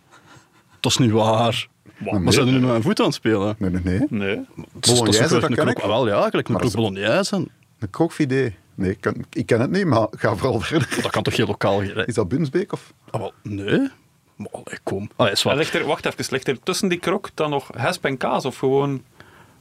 dat 0.80 0.92
is 0.92 0.98
niet 0.98 1.12
waar. 1.12 1.68
nee. 1.98 2.20
Maar 2.20 2.34
zijn 2.34 2.46
er 2.48 2.54
nu 2.54 2.60
met 2.60 2.70
mijn 2.70 2.82
voet 2.82 3.00
aan 3.00 3.06
het 3.06 3.16
spelen? 3.16 3.56
Nee, 3.58 3.70
nee, 3.70 3.82
nee. 3.84 4.08
Nee. 4.10 4.36
Het 4.74 4.86
is- 4.88 4.92
Bolognese, 4.94 5.22
dat 5.22 5.32
een 5.50 5.56
kan 5.56 5.66
krok- 5.66 5.78
ik. 5.78 5.84
Wel, 5.84 6.08
ja, 6.08 6.14
gelijk 6.30 6.34
een 6.48 6.54
Maar 6.54 6.62
krok 6.62 6.62
dat 6.62 6.70
is- 6.70 6.76
bolognese. 6.76 7.36
Een 7.80 7.90
krokvidé. 7.90 8.54
Nee, 8.76 8.90
ik, 8.92 9.02
kan, 9.02 9.16
ik 9.30 9.46
ken 9.46 9.62
het 9.62 9.72
niet, 9.72 9.86
maar 9.86 10.08
ga 10.12 10.36
vooral 10.36 10.60
verder. 10.60 11.00
Dat 11.02 11.12
kan 11.12 11.24
toch 11.24 11.36
geen 11.36 11.46
lokaal 11.48 11.80
gerecht? 11.80 12.08
Is 12.08 12.14
dat 12.14 12.28
Bunsbeek 12.28 12.72
of? 12.74 12.94
Ah, 13.10 13.20
wel, 13.22 13.34
nee. 13.44 13.90
Maar, 14.36 14.48
allee, 14.52 14.80
kom. 14.84 15.10
Allee, 15.16 15.36
er, 15.74 15.86
wacht 15.86 16.06
even, 16.06 16.26
ligt 16.30 16.48
er 16.48 16.60
tussen 16.64 16.88
die 16.88 17.00
krok 17.00 17.30
dan 17.34 17.50
nog 17.50 17.70
hesp 17.78 18.06
en 18.06 18.18
kaas 18.18 18.46
of 18.46 18.58
gewoon... 18.58 19.04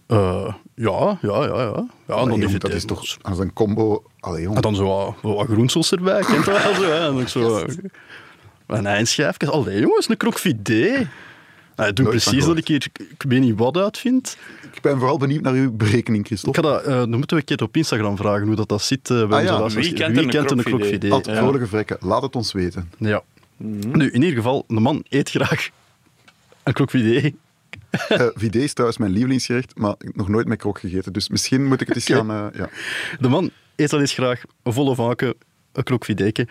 Eh, 0.06 0.54
ja, 0.74 1.18
ja, 1.22 1.44
ja, 1.44 1.44
ja. 1.44 1.62
ja 1.62 1.87
dan 2.06 2.18
Allee, 2.18 2.38
jong, 2.38 2.58
dat 2.58 2.72
is 2.72 2.85
toch 2.85 3.16
als 3.22 3.38
een 3.38 3.52
combo... 3.52 4.02
Allee, 4.20 4.42
jong. 4.42 4.56
En 4.56 4.62
dan 4.62 4.74
zo 4.74 4.87
wat, 4.87 5.14
wat 5.37 5.46
groensels 5.46 5.92
erbij, 5.92 6.20
kent 6.22 6.44
dat 6.44 6.62
wel 6.62 6.74
zo. 6.74 6.82
Hè? 6.82 7.06
En 7.08 7.20
ook 7.20 7.28
zo 7.28 7.64
een 8.66 8.87
eindschijfje. 8.87 9.50
Allee, 9.50 9.80
jongens, 9.80 10.06
een. 10.06 11.08
Hij 11.76 11.92
doet 11.92 12.04
Nooit 12.06 12.22
van 12.22 12.32
precies 12.32 12.48
dat 12.48 12.56
ik 12.56 12.68
hier, 12.68 12.87
ik 13.11 13.22
weet 13.28 13.40
niet 13.40 13.58
wat 13.58 13.76
uitvind. 13.76 14.37
Ik 14.72 14.80
ben 14.80 14.98
vooral 14.98 15.18
benieuwd 15.18 15.42
naar 15.42 15.52
uw 15.52 15.72
berekening, 15.72 16.22
Ik 16.22 16.26
Christophe. 16.26 16.62
ga 16.62 16.68
dat, 16.68 16.82
eh, 16.82 16.94
dan 16.96 17.11
moeten 17.11 17.28
we 17.37 17.37
een 17.37 17.44
keer 17.44 17.66
op 17.66 17.76
Instagram 17.76 18.16
vragen 18.16 18.46
hoe 18.46 18.56
dat, 18.56 18.68
dat 18.68 18.82
zit 18.82 19.11
eh, 19.11 19.26
bij 19.28 19.50
Ah, 19.50 19.68
ja. 19.70 19.80
Wie 19.80 19.92
kent 19.92 20.50
een 20.50 20.62
een? 20.62 21.12
Ad 21.12 21.26
Ja. 21.26 21.37
vrolijke 21.37 21.66
vrekken, 21.66 21.96
laat 22.00 22.22
het 22.22 22.37
ons 22.37 22.52
weten. 22.52 22.90
Ja. 22.98 23.22
Nu, 23.62 24.11
in 24.11 24.22
ieder 24.22 24.37
geval, 24.37 24.64
de 24.68 24.81
man 24.81 25.05
eet 25.09 25.31
graag 25.31 25.70
een 26.62 26.72
croquevité. 26.72 27.33
Eh 28.09 28.27
Vidé 28.35 28.59
is 28.59 28.72
trouwens 28.72 28.98
mijn 28.98 29.12
lievelingsgerecht, 29.12 29.79
maar 29.79 29.94
ik 29.98 30.07
heb 30.07 30.16
nog 30.16 30.29
nooit 30.29 30.46
met 30.46 30.59
krok 30.59 30.79
gegeten. 30.79 31.12
Dus 31.12 31.29
misschien 31.29 31.66
moet 31.66 31.81
ik 31.81 31.87
het 31.87 31.96
eens 31.96 32.07
gaan... 32.07 32.31
eh, 32.31 32.46
ja. 32.53 32.68
De 33.20 33.29
man 33.29 33.51
eet 33.77 33.90
wel 33.90 34.01
eens 34.01 34.12
graag 34.12 34.42
een 34.62 34.72
volle 34.72 34.94
vaken, 34.94 35.35
een 35.72 35.83
croquevité. 35.83 36.44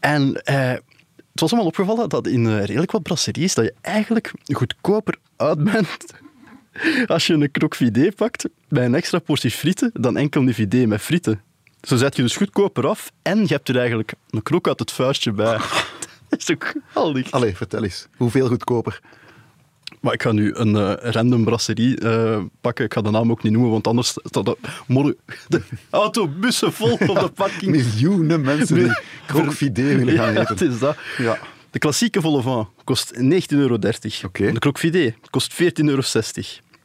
En 0.00 0.42
eh, 0.42 0.70
het 0.70 1.40
was 1.40 1.50
allemaal 1.50 1.68
opgevallen 1.68 2.08
dat 2.08 2.26
in 2.26 2.46
eh, 2.46 2.64
redelijk 2.64 2.90
wat 2.90 3.02
brasseries 3.02 3.54
dat 3.54 3.64
je 3.64 3.74
eigenlijk 3.80 4.32
goedkoper 4.52 5.16
uit 5.36 5.64
bent 5.64 6.06
als 7.06 7.26
je 7.26 7.34
een 7.34 7.50
croquevité 7.50 8.12
pakt 8.12 8.48
bij 8.68 8.84
een 8.84 8.94
extra 8.94 9.18
portie 9.18 9.50
frieten 9.50 9.90
dan 9.92 10.16
enkel 10.16 10.40
een 10.40 10.54
vidé 10.54 10.86
met 10.86 11.00
frieten. 11.00 11.40
Zo 11.82 11.96
zet 11.96 12.16
je 12.16 12.22
dus 12.22 12.36
goedkoper 12.36 12.86
af 12.86 13.12
en 13.22 13.40
je 13.40 13.46
hebt 13.46 13.68
er 13.68 13.76
eigenlijk 13.76 14.12
een 14.30 14.42
krok 14.42 14.68
uit 14.68 14.78
het 14.78 14.92
vuistje 14.92 15.32
bij. 15.32 15.58
Dat 16.28 16.38
is 16.38 16.44
toch 16.44 16.72
geweldig? 16.92 17.30
Allee, 17.30 17.56
vertel 17.56 17.82
eens. 17.84 18.06
Hoeveel 18.16 18.48
goedkoper? 18.48 19.00
Maar 20.00 20.12
ik 20.14 20.22
ga 20.22 20.32
nu 20.32 20.54
een 20.54 20.76
eh, 20.76 21.10
random 21.12 21.44
brasserie 21.44 21.98
eh, 22.00 22.42
pakken. 22.60 22.84
Ik 22.84 22.92
ga 22.94 23.00
de 23.00 23.10
naam 23.10 23.30
ook 23.30 23.42
niet 23.42 23.52
noemen, 23.52 23.70
want 23.70 23.86
anders 23.86 24.08
staat 24.24 24.44
de, 24.44 24.56
morgen 24.86 25.16
de 25.48 25.62
autobussen 25.90 26.72
vol 26.72 26.92
op 26.92 26.98
de 27.20 27.30
parking. 27.42 27.70
Miljoenen 27.70 28.40
mensen 28.40 28.76
die 28.76 28.92
Vidé 29.48 29.82
willen 29.96 30.16
gaan 30.16 30.32
Ja, 30.32 30.40
eten. 30.40 30.46
het 30.46 30.60
is 30.60 30.78
dat. 30.78 30.96
Ja. 31.18 31.38
De 31.70 31.78
klassieke 31.78 32.20
volle 32.20 32.42
van 32.42 32.70
kost 32.84 33.12
19,30 33.14 33.20
euro. 33.48 33.74
Oké. 34.24 34.52
De 34.52 34.58
croquevité 34.58 35.14
kost 35.30 35.52
14,60 35.52 35.58
euro. 35.84 36.02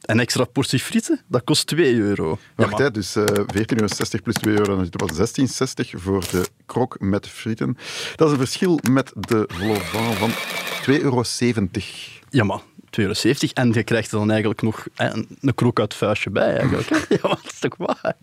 Een 0.02 0.20
extra 0.20 0.44
portie 0.44 0.78
frieten, 0.78 1.20
dat 1.28 1.44
kost 1.44 1.66
2 1.66 1.94
euro. 1.94 2.28
Ja, 2.30 2.36
Wacht, 2.56 2.70
maar- 2.70 2.80
hè, 2.80 2.90
dus 2.90 3.16
eh 3.16 3.24
14,60 3.24 3.44
euro 3.76 4.22
plus 4.22 4.34
2 4.34 4.54
euro, 4.58 4.76
dan 4.76 4.84
zit 4.84 4.92
het 4.92 5.02
op 5.02 5.10
16,60 5.12 5.90
voor 6.00 6.20
de 6.30 6.46
krok 6.66 7.00
met 7.00 7.28
frieten. 7.28 7.76
Dat 8.16 8.26
is 8.26 8.32
een 8.32 8.38
verschil 8.40 8.78
met 8.90 9.12
de 9.14 9.44
volle 9.48 9.74
van 9.80 10.14
van 10.14 10.30
2,70 10.82 10.92
euro. 11.02 11.22
ja, 12.30 12.44
maar 12.44 12.60
2,70 12.90 12.94
euro. 12.96 13.14
En 13.54 13.72
je 13.72 13.82
krijgt 13.84 14.12
er 14.12 14.18
dan 14.18 14.30
eigenlijk 14.30 14.62
nog 14.62 14.86
een, 14.96 15.36
een 15.40 15.54
krok 15.54 15.78
uit 15.80 15.88
het 15.92 15.98
vuistje 16.02 16.30
bij. 16.30 16.56
Eigenlijk. 16.56 16.88
hè. 16.88 16.96
Ja, 17.08 17.18
maar 17.22 17.38
dat 17.42 17.52
is 17.52 17.58
toch 17.58 17.76
waar? 17.76 18.16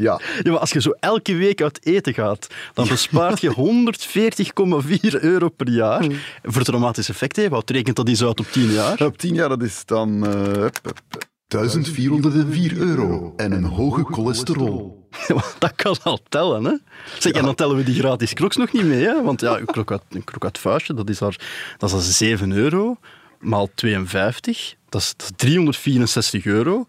Ja, 0.00 0.20
Ja, 0.42 0.50
maar 0.50 0.60
als 0.60 0.70
je 0.70 0.80
zo 0.80 0.90
elke 1.00 1.34
week 1.34 1.62
uit 1.62 1.86
eten 1.86 2.14
gaat, 2.14 2.46
dan 2.74 2.88
bespaart 2.88 3.40
je 3.40 3.54
140,4 5.14 5.20
euro 5.20 5.48
per 5.48 5.68
jaar. 5.68 6.06
Voor 6.42 6.62
traumatisch 6.62 7.08
effect, 7.08 7.36
hè? 7.36 7.48
Wat 7.48 7.70
rekent 7.70 7.96
dat 7.96 8.08
eens 8.08 8.24
uit 8.24 8.40
op 8.40 8.46
10 8.50 8.70
jaar? 8.70 9.06
op 9.06 9.18
10 9.18 9.34
jaar 9.34 9.48
dat 9.48 9.62
is 9.62 9.82
dan 9.84 10.26
eh, 10.26 10.32
hup, 10.32 10.78
hup, 10.82 11.00
hup, 11.08 11.28
1404 11.48 12.76
euro 12.76 13.32
en 13.36 13.52
een 13.52 13.64
hoge 13.64 14.04
cholesterol. 14.04 14.98
Ja, 15.28 15.42
dat 15.58 15.72
kan 15.74 15.96
al 16.02 16.18
tellen, 16.28 16.64
hè? 16.64 16.76
Zeg, 17.18 17.32
en 17.32 17.44
dan 17.44 17.54
tellen 17.54 17.76
we 17.76 17.82
die 17.82 17.94
gratis 18.00 18.32
kroks 18.32 18.56
nog 18.56 18.72
niet 18.72 18.84
mee, 18.84 19.04
hè? 19.04 19.22
Want 19.22 19.40
ja, 19.40 19.58
een 19.58 19.64
krok 19.64 19.90
uit, 19.90 20.02
een 20.08 20.24
vuistje, 20.52 20.94
dat 20.94 21.08
is, 21.08 21.18
daar, 21.18 21.36
dat 21.78 21.88
is 21.88 21.94
dan 21.94 22.04
7 22.04 22.52
euro, 22.52 22.96
maal 23.38 23.68
52, 23.74 24.74
dat 24.88 25.00
is, 25.00 25.14
dat 25.16 25.26
is 25.26 25.36
364 25.36 26.44
euro. 26.44 26.86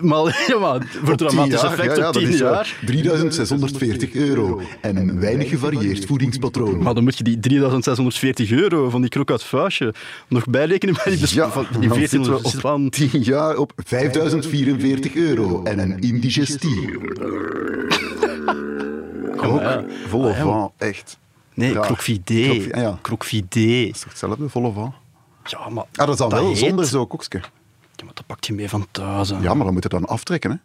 Maar, 0.00 0.44
ja, 0.48 0.58
maar 0.58 0.86
voor 1.02 1.12
Op 1.12 1.18
10 1.18 1.26
dramatisch 1.28 1.60
jaar, 1.60 1.72
effect 1.72 1.96
ja, 1.96 2.02
ja, 2.02 2.08
op 2.08 2.12
dat 2.14 2.22
10 2.22 2.28
is, 2.32 2.40
eh, 2.40 2.40
jaar. 2.40 2.76
3640 2.86 4.14
euro 4.14 4.60
en 4.80 4.96
een 4.96 5.20
weinig 5.20 5.48
gevarieerd 5.48 6.04
voedingspatroon. 6.06 6.82
Maar 6.82 6.94
dan 6.94 7.04
moet 7.04 7.18
je 7.18 7.24
die 7.24 7.40
3640 7.40 8.50
euro 8.50 8.90
van 8.90 9.00
die 9.00 9.10
krok 9.10 9.30
uit 9.30 9.42
vuistje 9.44 9.94
nog 10.28 10.44
bijrekenen 10.46 10.94
bij 11.04 11.16
die, 11.16 11.34
Ja, 11.34 11.50
van 11.50 11.66
die 11.80 11.92
zitten 11.94 11.98
14 11.98 12.20
we 12.20 12.36
zit 12.36 12.54
op 12.54 12.60
van 12.60 12.90
10 12.90 13.10
jaar 13.22 13.56
op 13.56 13.72
5044 13.76 15.14
euro 15.14 15.62
en 15.62 15.78
een 15.78 15.98
indigestief. 15.98 16.88
Krok, 19.36 19.60
ja. 19.70 19.84
volle 20.08 20.28
Ah, 20.32 20.40
van, 20.40 20.72
echt. 20.78 21.18
Nee, 21.54 21.72
Ja, 21.72 21.80
croquevité. 21.80 22.34
ja. 22.80 22.98
Dat 23.02 23.16
is 23.56 24.00
toch 24.00 24.08
hetzelfde, 24.08 24.48
volle 24.48 24.72
van? 24.72 24.94
Ja, 25.44 25.68
maar 25.68 25.84
Ah, 25.94 26.06
dat 26.06 26.08
is 26.08 26.16
dan 26.16 26.28
wel 26.30 26.46
heet- 26.48 26.58
zonder 26.58 26.84
zo'n 26.86 27.06
koekje. 27.06 27.40
Ja, 28.00 28.06
maar 28.06 28.14
dat 28.14 28.26
pakt 28.26 28.46
je 28.46 28.52
mee 28.52 28.68
van 28.68 28.86
thuis. 28.90 29.28
hè. 29.28 29.36
Ja, 29.40 29.54
maar 29.54 29.64
dan 29.64 29.72
moet 29.74 29.82
je 29.82 29.88
dan 29.88 30.04
aftrekken, 30.06 30.50
hè? 30.50 30.56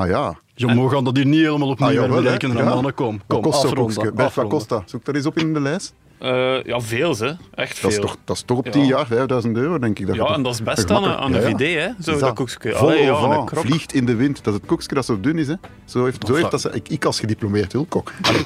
Ah 0.00 0.08
ja. 0.08 0.38
Jongen, 0.54 0.84
we 0.84 0.90
gaan 0.90 1.04
dat 1.04 1.16
hier 1.16 1.26
niet 1.26 1.40
helemaal 1.40 1.68
opnieuw 1.68 2.02
Ah, 2.02 2.12
verrekenen. 2.12 2.56
Ja. 2.56 2.64
Mannen, 2.74 2.94
kom. 2.94 3.16
Wat 3.26 3.40
kom 3.40 3.40
kost 3.50 3.60
zo'n 3.60 3.70
afronden? 3.70 4.14
Bert, 4.14 4.34
wat 4.34 4.48
kost 4.48 4.68
dat? 4.68 4.82
Zoek 4.86 5.04
dat 5.04 5.14
eens 5.14 5.26
op 5.26 5.38
in 5.38 5.52
de 5.54 5.60
lijst. 5.60 5.94
Eh, 6.18 6.62
ja, 6.64 6.80
veel, 6.80 7.16
hè. 7.18 7.32
Echt 7.54 7.78
veel. 7.78 7.90
Dat 7.90 7.98
is, 7.98 8.04
toch, 8.04 8.16
dat 8.24 8.36
is 8.36 8.42
toch 8.42 8.58
op 8.58 8.64
Ja. 8.64 8.70
10 8.70 8.86
jaar 8.86 9.06
5000 9.06 9.56
euro, 9.56 9.78
denk 9.78 9.98
ik. 9.98 10.06
Dat 10.06 10.16
Ja, 10.16 10.26
je- 10.26 10.34
en 10.34 10.42
dat 10.42 10.52
is 10.54 10.62
best 10.62 10.88
je 10.88 10.94
aan, 10.94 11.04
aan 11.04 11.32
de 11.32 11.38
Ja, 11.38 11.48
ja. 11.48 11.50
vidé, 11.56 11.64
hè. 11.80 11.88
Zo, 12.02 12.12
Is 12.14 12.20
dat 12.20 12.34
koekje. 12.34 12.72
Vol 12.74 12.92
ja, 12.92 13.44
vliegt 13.46 13.92
in 13.92 14.06
de 14.06 14.14
wind. 14.14 14.44
Dat 14.44 14.54
is 14.54 14.60
het 14.60 14.68
koekje 14.68 14.94
dat 14.94 15.04
zo 15.04 15.20
dun 15.20 15.38
is, 15.38 15.46
hè. 15.46 15.54
Zo 15.84 16.04
heeft, 16.04 16.26
zo 16.26 16.34
heeft 16.34 16.50
dat 16.50 16.60
ze... 16.60 16.70
Ik, 16.72 16.88
ik 16.88 17.04
als 17.04 17.20
gediplomeerd 17.20 17.72
hulpkok. 17.72 18.12
Allee, 18.22 18.44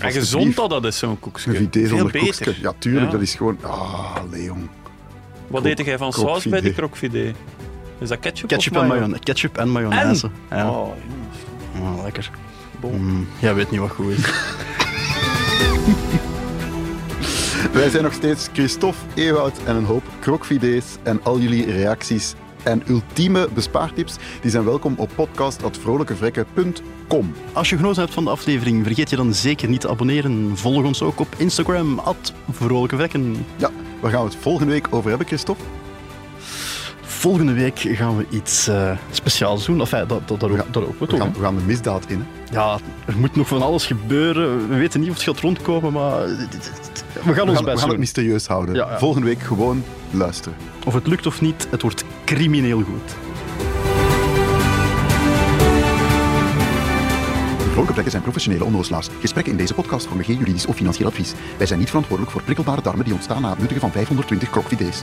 En 0.00 0.12
gezond 0.12 0.56
dat 0.56 0.70
dat 0.70 0.84
is, 0.84 0.98
zo'n 0.98 1.18
koekje. 1.20 1.50
Een 1.50 1.56
vidé 1.56 1.78
Veel 1.86 1.98
zonder 1.98 2.18
koekje. 2.20 2.54
Ja, 2.60 2.72
tuurlijk. 2.78 3.04
Ja. 3.06 3.10
Dat 3.12 3.20
is 3.20 3.34
gewoon... 3.34 3.58
Ah, 3.62 4.16
Leon. 4.30 4.68
Wat 5.48 5.62
Krok- 5.62 5.76
deed 5.76 5.86
jij 5.86 5.98
van 5.98 6.12
saus 6.12 6.44
bij 6.46 6.60
die 6.60 6.72
krokvidé? 6.72 7.32
Is 7.98 8.08
dat 8.08 8.18
ketchup, 8.18 8.48
Ketchup 8.48 8.76
of 8.76 8.80
en, 8.82 8.86
mayo? 8.86 8.98
mayonaise. 9.00 9.24
ketchup 9.24 9.56
en 9.58 9.68
mayonaise. 9.68 10.30
Ja. 10.50 10.70
Oh, 10.70 10.88
jongens. 11.08 11.36
Oh, 11.98 12.02
lekker. 12.02 12.30
Mm, 12.80 13.28
jij 13.38 13.54
weet 13.54 13.70
niet 13.70 13.80
wat 13.80 13.90
goed 13.90 14.10
is. 14.12 14.18
Wij 17.72 17.88
zijn 17.90 18.02
nog 18.02 18.12
steeds 18.12 18.48
Christophe, 18.52 18.98
Ewout 19.14 19.58
en 19.64 19.76
een 19.76 19.84
hoop 19.84 20.02
krokvidés. 20.20 20.84
En 21.02 21.20
al 21.22 21.38
jullie 21.38 21.72
reacties 21.72 22.34
en 22.62 22.82
ultieme 22.88 23.48
bespaartips 23.54 24.16
die 24.40 24.50
zijn 24.50 24.64
welkom 24.64 24.94
op 24.96 25.10
podcast.vrolijkevrekken.com. 25.14 27.32
Als 27.52 27.70
je 27.70 27.76
genoten 27.76 28.00
hebt 28.02 28.14
van 28.14 28.24
de 28.24 28.30
aflevering, 28.30 28.84
vergeet 28.84 29.10
je 29.10 29.16
dan 29.16 29.34
zeker 29.34 29.68
niet 29.68 29.80
te 29.80 29.88
abonneren. 29.88 30.56
Volg 30.56 30.84
ons 30.84 31.02
ook 31.02 31.20
op 31.20 31.34
Instagram, 31.36 31.98
at 31.98 32.32
Vrolijke 32.50 32.96
Vrekken. 32.96 33.46
Ja, 33.56 33.70
waar 34.06 34.14
gaan 34.14 34.24
we 34.24 34.32
het 34.32 34.42
volgende 34.42 34.72
week 34.72 34.86
over 34.90 35.08
hebben, 35.08 35.26
Christophe? 35.26 35.62
Volgende 37.00 37.52
week 37.52 37.78
gaan 37.78 38.16
we 38.16 38.26
iets 38.30 38.68
eh, 38.68 38.96
speciaals 39.10 39.66
doen. 39.66 39.80
Enfin, 39.80 40.04
dat, 40.06 40.28
dat, 40.28 40.40
daar, 40.40 40.50
ook, 40.50 40.56
we 40.72 40.94
We 40.98 41.06
toch, 41.06 41.18
gaan, 41.18 41.32
we 41.32 41.40
gaan 41.40 41.56
de 41.56 41.62
misdaad 41.62 42.04
in. 42.08 42.18
Hè? 42.18 42.54
Ja, 42.54 42.78
er 43.06 43.16
moet 43.16 43.36
nog 43.36 43.48
van 43.48 43.62
alles 43.62 43.86
gebeuren. 43.86 44.68
We 44.68 44.76
weten 44.76 45.00
niet 45.00 45.08
of 45.08 45.14
het 45.14 45.24
gaat 45.24 45.40
rondkomen, 45.40 45.92
maar 45.92 46.26
we 46.26 46.36
gaan 46.36 47.24
We 47.24 47.30
ons 47.30 47.36
gaan, 47.36 47.46
we 47.46 47.52
best 47.54 47.64
gaan 47.64 47.74
het 47.74 47.88
doen. 47.88 47.98
mysterieus 47.98 48.46
houden. 48.46 48.74
Ja, 48.74 48.90
ja. 48.90 48.98
Volgende 48.98 49.26
week 49.26 49.40
gewoon 49.40 49.84
luisteren. 50.10 50.58
Of 50.86 50.94
het 50.94 51.06
lukt 51.06 51.26
of 51.26 51.40
niet, 51.40 51.66
het 51.70 51.82
wordt 51.82 52.04
crimineel 52.24 52.82
goed. 52.82 53.25
Vrolijke 57.76 58.00
plekken 58.02 58.20
zijn 58.22 58.32
professionele 58.32 58.64
onnozelaars. 58.64 59.08
Gesprekken 59.20 59.52
in 59.52 59.58
deze 59.58 59.74
podcast 59.74 60.06
vormen 60.06 60.24
geen 60.24 60.38
juridisch 60.38 60.66
of 60.66 60.76
financieel 60.76 61.08
advies. 61.08 61.32
Wij 61.58 61.66
zijn 61.66 61.78
niet 61.78 61.88
verantwoordelijk 61.88 62.32
voor 62.34 62.42
prikkelbare 62.42 62.82
darmen 62.82 63.04
die 63.04 63.14
ontstaan 63.14 63.42
na 63.42 63.48
het 63.50 63.58
nuttigen 63.58 63.80
van 63.80 63.92
520 63.92 64.50
krokvidees. 64.50 65.02